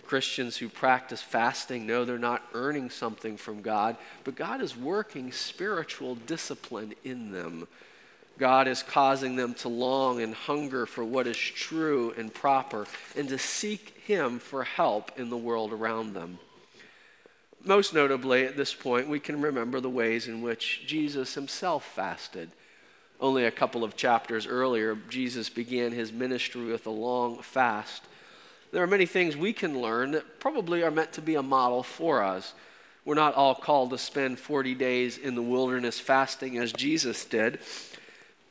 Christians 0.06 0.58
who 0.58 0.68
practice 0.68 1.22
fasting 1.22 1.88
know 1.88 2.04
they're 2.04 2.18
not 2.18 2.44
earning 2.54 2.90
something 2.90 3.38
from 3.38 3.62
God, 3.62 3.96
but 4.24 4.36
God 4.36 4.62
is 4.62 4.76
working 4.76 5.32
spiritual 5.32 6.16
discipline 6.16 6.94
in 7.04 7.32
them 7.32 7.68
God 8.38 8.68
is 8.68 8.84
causing 8.84 9.36
them 9.36 9.54
to 9.56 9.70
long 9.70 10.22
and 10.22 10.34
hunger 10.34 10.86
for 10.86 11.04
what 11.04 11.28
is 11.28 11.38
true 11.38 12.14
and 12.18 12.34
proper 12.34 12.88
and 13.16 13.30
to 13.30 13.38
seek 13.38 14.02
Him 14.06 14.40
for 14.40 14.64
help 14.64 15.20
in 15.20 15.30
the 15.30 15.38
world 15.38 15.72
around 15.72 16.14
them. 16.14 16.40
Most 17.64 17.94
notably, 17.94 18.44
at 18.46 18.58
this 18.58 18.74
point, 18.74 19.08
we 19.08 19.20
can 19.20 19.40
remember 19.40 19.80
the 19.80 19.90
ways 19.90 20.28
in 20.28 20.42
which 20.42 20.84
Jesus 20.88 21.36
himself 21.36 21.86
fasted. 21.86 22.50
Only 23.20 23.46
a 23.46 23.52
couple 23.52 23.84
of 23.84 23.96
chapters 23.96 24.48
earlier, 24.48 24.98
Jesus 25.10 25.48
began 25.48 25.92
his 25.92 26.12
ministry 26.12 26.66
with 26.66 26.88
a 26.88 26.92
long 26.92 27.38
fast. 27.44 28.02
There 28.72 28.82
are 28.82 28.88
many 28.88 29.06
things 29.06 29.38
we 29.38 29.54
can 29.54 29.80
learn 29.80 30.12
that 30.12 30.40
probably 30.40 30.82
are 30.82 30.90
meant 30.90 31.14
to 31.14 31.22
be 31.22 31.36
a 31.36 31.44
model 31.44 31.84
for 31.84 32.24
us. 32.24 32.56
We're 33.06 33.14
not 33.14 33.36
all 33.36 33.54
called 33.54 33.92
to 33.92 33.98
spend 34.00 34.40
40 34.40 34.74
days 34.74 35.20
in 35.20 35.36
the 35.36 35.42
wilderness 35.44 36.00
fasting 36.00 36.58
as 36.58 36.74
Jesus 36.74 37.26
did. 37.26 37.60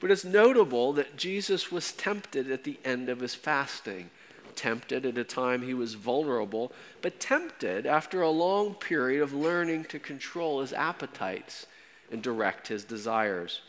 But 0.01 0.11
it's 0.11 0.25
notable 0.25 0.95
that 0.95 1.17
Jesus 1.17 1.71
was 1.71 1.93
tempted 1.93 2.51
at 2.51 2.65
the 2.65 2.79
end 2.85 3.09
of 3.09 3.21
his 3.21 3.35
fasting. 3.35 4.11
Tempted 4.57 5.07
at 5.07 5.19
a 5.19 5.25
time 5.25 5.63
he 5.63 5.75
was 5.75 5.95
vulnerable, 5.95 6.73
but 7.03 7.21
tempted 7.21 7.87
after 7.87 8.21
a 8.21 8.31
long 8.31 8.75
period 8.75 9.23
of 9.23 9.33
learning 9.33 9.85
to 9.85 9.99
control 9.99 10.61
his 10.61 10.73
appetites 10.73 11.67
and 12.11 12.23
direct 12.23 12.69
his 12.69 12.85
desires. 12.85 13.61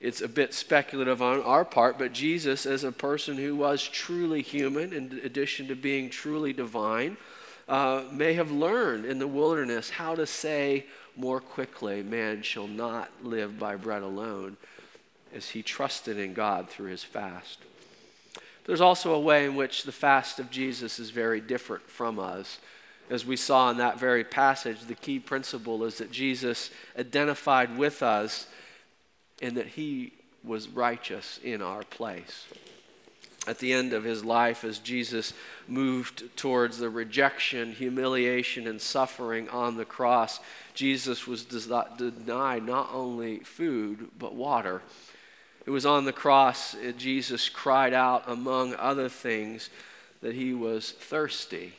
It's 0.00 0.22
a 0.22 0.28
bit 0.28 0.54
speculative 0.54 1.20
on 1.20 1.42
our 1.42 1.64
part, 1.64 1.98
but 1.98 2.12
Jesus, 2.12 2.64
as 2.64 2.84
a 2.84 2.92
person 2.92 3.36
who 3.36 3.56
was 3.56 3.86
truly 3.86 4.40
human, 4.40 4.92
in 4.92 5.20
addition 5.24 5.68
to 5.68 5.74
being 5.74 6.08
truly 6.08 6.52
divine, 6.52 7.18
uh, 7.68 8.04
may 8.10 8.32
have 8.34 8.50
learned 8.50 9.04
in 9.04 9.18
the 9.18 9.28
wilderness 9.28 9.90
how 9.90 10.14
to 10.14 10.26
say 10.26 10.86
more 11.16 11.40
quickly, 11.40 12.02
Man 12.02 12.42
shall 12.42 12.66
not 12.66 13.10
live 13.22 13.58
by 13.58 13.76
bread 13.76 14.02
alone, 14.02 14.56
as 15.34 15.50
he 15.50 15.62
trusted 15.62 16.18
in 16.18 16.34
God 16.34 16.68
through 16.68 16.90
his 16.90 17.04
fast. 17.04 17.58
There's 18.64 18.80
also 18.80 19.14
a 19.14 19.20
way 19.20 19.46
in 19.46 19.56
which 19.56 19.84
the 19.84 19.92
fast 19.92 20.38
of 20.38 20.50
Jesus 20.50 20.98
is 20.98 21.10
very 21.10 21.40
different 21.40 21.88
from 21.88 22.18
us. 22.18 22.58
As 23.08 23.26
we 23.26 23.36
saw 23.36 23.70
in 23.70 23.78
that 23.78 23.98
very 23.98 24.22
passage, 24.22 24.82
the 24.82 24.94
key 24.94 25.18
principle 25.18 25.84
is 25.84 25.98
that 25.98 26.12
Jesus 26.12 26.70
identified 26.96 27.76
with 27.76 28.02
us 28.02 28.46
and 29.42 29.56
that 29.56 29.66
he 29.66 30.12
was 30.44 30.68
righteous 30.68 31.40
in 31.42 31.62
our 31.62 31.82
place. 31.82 32.46
At 33.48 33.58
the 33.58 33.72
end 33.72 33.94
of 33.94 34.04
his 34.04 34.24
life, 34.24 34.64
as 34.64 34.78
Jesus 34.78 35.32
moved 35.66 36.36
towards 36.36 36.78
the 36.78 36.90
rejection, 36.90 37.72
humiliation, 37.72 38.68
and 38.68 38.80
suffering 38.80 39.48
on 39.48 39.76
the 39.76 39.86
cross, 39.86 40.40
Jesus 40.74 41.26
was 41.26 41.44
denied 41.44 42.66
not 42.66 42.90
only 42.92 43.38
food, 43.38 44.10
but 44.18 44.34
water. 44.34 44.82
It 45.70 45.72
was 45.72 45.86
on 45.86 46.04
the 46.04 46.12
cross 46.12 46.72
that 46.72 46.98
Jesus 46.98 47.48
cried 47.48 47.94
out, 47.94 48.24
among 48.26 48.74
other 48.74 49.08
things, 49.08 49.70
that 50.20 50.34
he 50.34 50.52
was 50.52 50.90
thirsty 50.90 51.74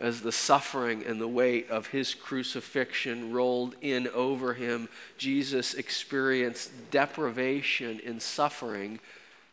as 0.00 0.22
the 0.22 0.32
suffering 0.32 1.04
and 1.06 1.20
the 1.20 1.28
weight 1.28 1.68
of 1.68 1.88
his 1.88 2.14
crucifixion 2.14 3.34
rolled 3.34 3.74
in 3.82 4.08
over 4.08 4.54
him, 4.54 4.88
Jesus 5.18 5.74
experienced 5.74 6.70
deprivation 6.90 8.00
and 8.06 8.22
suffering 8.22 8.98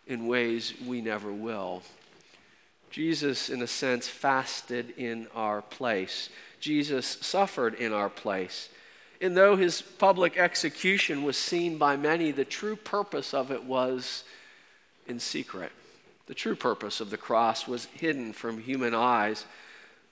in 0.08 0.28
ways 0.28 0.74
we 0.88 1.02
never 1.02 1.30
will. 1.30 1.84
Jesus, 2.92 3.50
in 3.50 3.62
a 3.62 3.68
sense, 3.68 4.08
fasted 4.08 4.94
in 4.96 5.28
our 5.36 5.62
place. 5.62 6.30
Jesus 6.62 7.06
suffered 7.06 7.74
in 7.74 7.92
our 7.92 8.10
place. 8.10 8.70
And 9.22 9.36
though 9.36 9.56
his 9.56 9.82
public 9.82 10.38
execution 10.38 11.24
was 11.24 11.38
seen 11.38 11.78
by 11.78 11.98
many, 11.98 12.32
the 12.32 12.46
true 12.46 12.76
purpose 12.76 13.34
of 13.34 13.52
it 13.52 13.64
was 13.64 14.24
in 15.08 15.20
secret. 15.20 15.72
The 16.28 16.34
true 16.34 16.56
purpose 16.56 17.02
of 17.02 17.10
the 17.10 17.18
cross 17.18 17.68
was 17.68 17.86
hidden 17.86 18.34
from 18.34 18.62
human 18.62 18.94
eyes. 18.94 19.46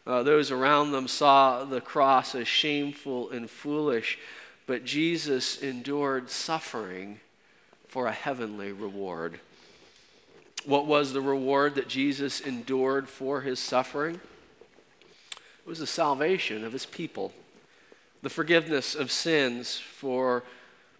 Uh, 0.05 0.23
those 0.23 0.51
around 0.51 0.91
them 0.91 1.07
saw 1.07 1.63
the 1.63 1.81
cross 1.81 2.33
as 2.33 2.47
shameful 2.47 3.29
and 3.29 3.49
foolish, 3.49 4.17
but 4.65 4.83
Jesus 4.83 5.61
endured 5.61 6.29
suffering 6.29 7.19
for 7.87 8.07
a 8.07 8.11
heavenly 8.11 8.71
reward. 8.71 9.39
What 10.65 10.85
was 10.85 11.13
the 11.13 11.21
reward 11.21 11.75
that 11.75 11.87
Jesus 11.87 12.41
endured 12.41 13.07
for 13.07 13.41
his 13.41 13.59
suffering? 13.59 14.15
It 15.31 15.69
was 15.69 15.79
the 15.79 15.87
salvation 15.87 16.65
of 16.65 16.73
his 16.73 16.85
people, 16.85 17.31
the 18.21 18.29
forgiveness 18.29 18.95
of 18.95 19.11
sins 19.11 19.77
for 19.77 20.43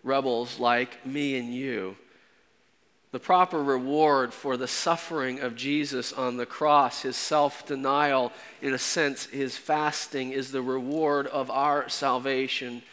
rebels 0.03 0.60
like 0.60 1.06
me 1.06 1.38
and 1.38 1.53
you 1.53 1.97
the 3.12 3.19
proper 3.19 3.63
reward 3.63 4.34
for 4.34 4.58
the 4.58 4.67
suffering 4.67 5.39
of 5.39 5.56
Jesus 5.56 6.12
on 6.12 6.38
the 6.38 6.45
cross, 6.45 7.03
his 7.03 7.15
self 7.15 7.65
denial, 7.65 8.34
in 8.62 8.73
a 8.73 8.77
sense, 8.77 9.25
his 9.27 9.58
fasting, 9.58 10.32
is 10.32 10.51
the 10.51 10.62
reward 10.62 11.25
of 11.27 11.49
our 11.49 11.88
salvation 11.88 12.84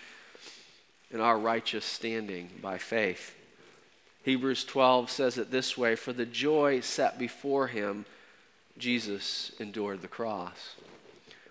and 1.12 1.20
our 1.20 1.38
righteous 1.38 1.84
standing 1.84 2.48
by 2.62 2.78
faith. 2.78 3.34
Hebrews 4.22 4.64
12 4.64 5.10
says 5.10 5.36
it 5.36 5.50
this 5.50 5.76
way 5.76 5.96
For 5.96 6.12
the 6.12 6.26
joy 6.26 6.80
set 6.80 7.18
before 7.18 7.66
him, 7.66 8.06
Jesus 8.78 9.52
endured 9.58 10.00
the 10.00 10.08
cross 10.08 10.76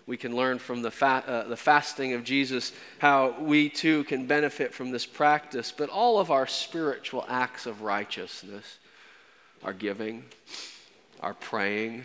we 0.06 0.16
can 0.16 0.36
learn 0.36 0.58
from 0.58 0.82
the, 0.82 0.90
fa- 0.90 1.24
uh, 1.26 1.48
the 1.48 1.56
fasting 1.56 2.12
of 2.12 2.24
Jesus 2.24 2.72
how 2.98 3.34
we 3.40 3.68
too 3.68 4.04
can 4.04 4.26
benefit 4.26 4.74
from 4.74 4.90
this 4.90 5.06
practice. 5.06 5.72
But 5.72 5.88
all 5.88 6.18
of 6.18 6.30
our 6.30 6.46
spiritual 6.46 7.24
acts 7.28 7.64
of 7.64 7.82
righteousness, 7.82 8.78
our 9.62 9.72
giving, 9.72 10.24
our 11.20 11.34
praying, 11.34 12.04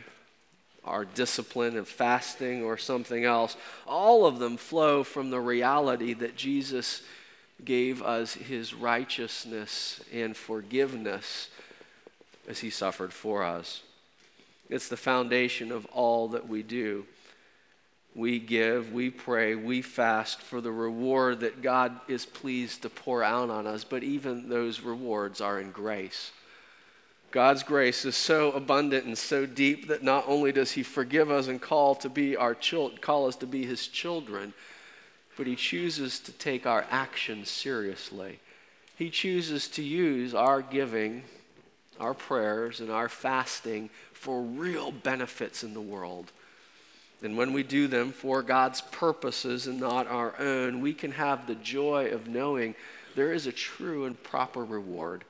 our 0.85 1.03
discipline 1.03 1.75
of 1.75 1.89
fasting 1.89 2.63
or 2.63 2.77
something 2.77 3.25
else, 3.25 3.57
all 3.85 4.25
of 4.25 4.39
them 4.39 4.55
flow 4.55 5.03
from 5.03 5.29
the 5.29 5.41
reality 5.41 6.13
that 6.13 6.38
Jesus 6.38 7.01
gave 7.65 8.01
us 8.01 8.33
his 8.33 8.73
righteousness 8.73 10.01
and 10.13 10.38
forgiveness 10.38 11.49
as 12.47 12.59
he 12.59 12.69
suffered 12.69 13.12
for 13.12 13.43
us. 13.43 13.81
It's 14.69 14.88
the 14.88 14.95
foundation 14.95 15.71
of 15.73 15.85
all 15.88 16.29
that 16.29 16.47
we 16.47 16.63
do 16.63 17.05
we 18.19 18.38
give, 18.38 18.91
we 18.91 19.10
pray, 19.10 19.55
we 19.55 19.82
fast 19.82 20.41
for 20.41 20.60
the 20.60 20.71
reward 20.73 21.39
that 21.39 21.62
God 21.62 22.01
is 22.10 22.25
pleased 22.25 22.82
to 22.82 22.89
pour 22.89 23.23
out 23.23 23.49
on 23.49 23.65
us, 23.65 23.86
but 23.86 24.03
even 24.03 24.49
those 24.49 24.82
rewards 24.82 25.39
are 25.39 25.58
in 25.58 25.71
grace. 25.71 26.34
God's 27.32 27.63
grace 27.63 28.03
is 28.03 28.17
so 28.17 28.51
abundant 28.51 29.05
and 29.05 29.17
so 29.17 29.45
deep 29.45 29.88
that 29.88 30.03
not 30.03 30.25
only 30.27 30.51
does 30.51 30.73
he 30.73 30.84
forgive 30.84 31.32
us 31.32 31.47
and 31.47 31.62
call 31.62 31.95
to 31.95 32.10
be 32.10 32.36
our 32.36 32.53
chil- 32.53 32.91
call 32.99 33.25
us 33.25 33.38
to 33.38 33.47
be 33.47 33.65
his 33.65 33.88
children, 33.88 34.53
but 35.38 35.47
he 35.47 35.55
chooses 35.55 36.19
to 36.19 36.34
take 36.34 36.65
our 36.65 36.86
actions 36.91 37.49
seriously. 37.49 38.39
He 38.97 39.10
chooses 39.10 39.69
to 39.69 39.82
use 39.82 40.36
our 40.36 40.62
giving, 40.62 41.23
our 42.01 42.13
prayers, 42.13 42.82
and 42.82 42.91
our 42.91 43.08
fasting 43.08 43.89
for 44.12 44.41
real 44.41 44.91
benefits 44.91 45.63
in 45.63 45.73
the 45.73 45.79
world. 45.79 46.34
And 47.21 47.38
when 47.38 47.51
we 47.51 47.63
do 47.63 47.88
them 47.88 48.12
for 48.12 48.41
God's 48.41 48.82
purposes 48.82 49.67
and 49.67 49.79
not 49.79 50.08
our 50.08 50.39
own, 50.39 50.79
we 50.79 50.93
can 50.93 51.12
have 51.12 51.47
the 51.47 51.55
joy 51.55 52.08
of 52.12 52.27
knowing 52.27 52.75
there 53.15 53.34
is 53.34 53.45
a 53.45 53.51
true 53.51 54.05
and 54.05 54.21
proper 54.23 54.63
reward, 54.63 55.25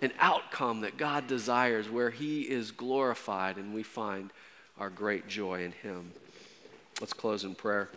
an 0.00 0.12
outcome 0.20 0.82
that 0.82 0.96
God 0.96 1.26
desires 1.26 1.90
where 1.90 2.10
He 2.10 2.42
is 2.42 2.70
glorified 2.70 3.56
and 3.56 3.74
we 3.74 3.82
find 3.82 4.30
our 4.78 4.90
great 4.90 5.26
joy 5.26 5.64
in 5.64 5.72
Him. 5.72 6.12
Let's 7.00 7.12
close 7.12 7.42
in 7.42 7.56
prayer. 7.56 7.88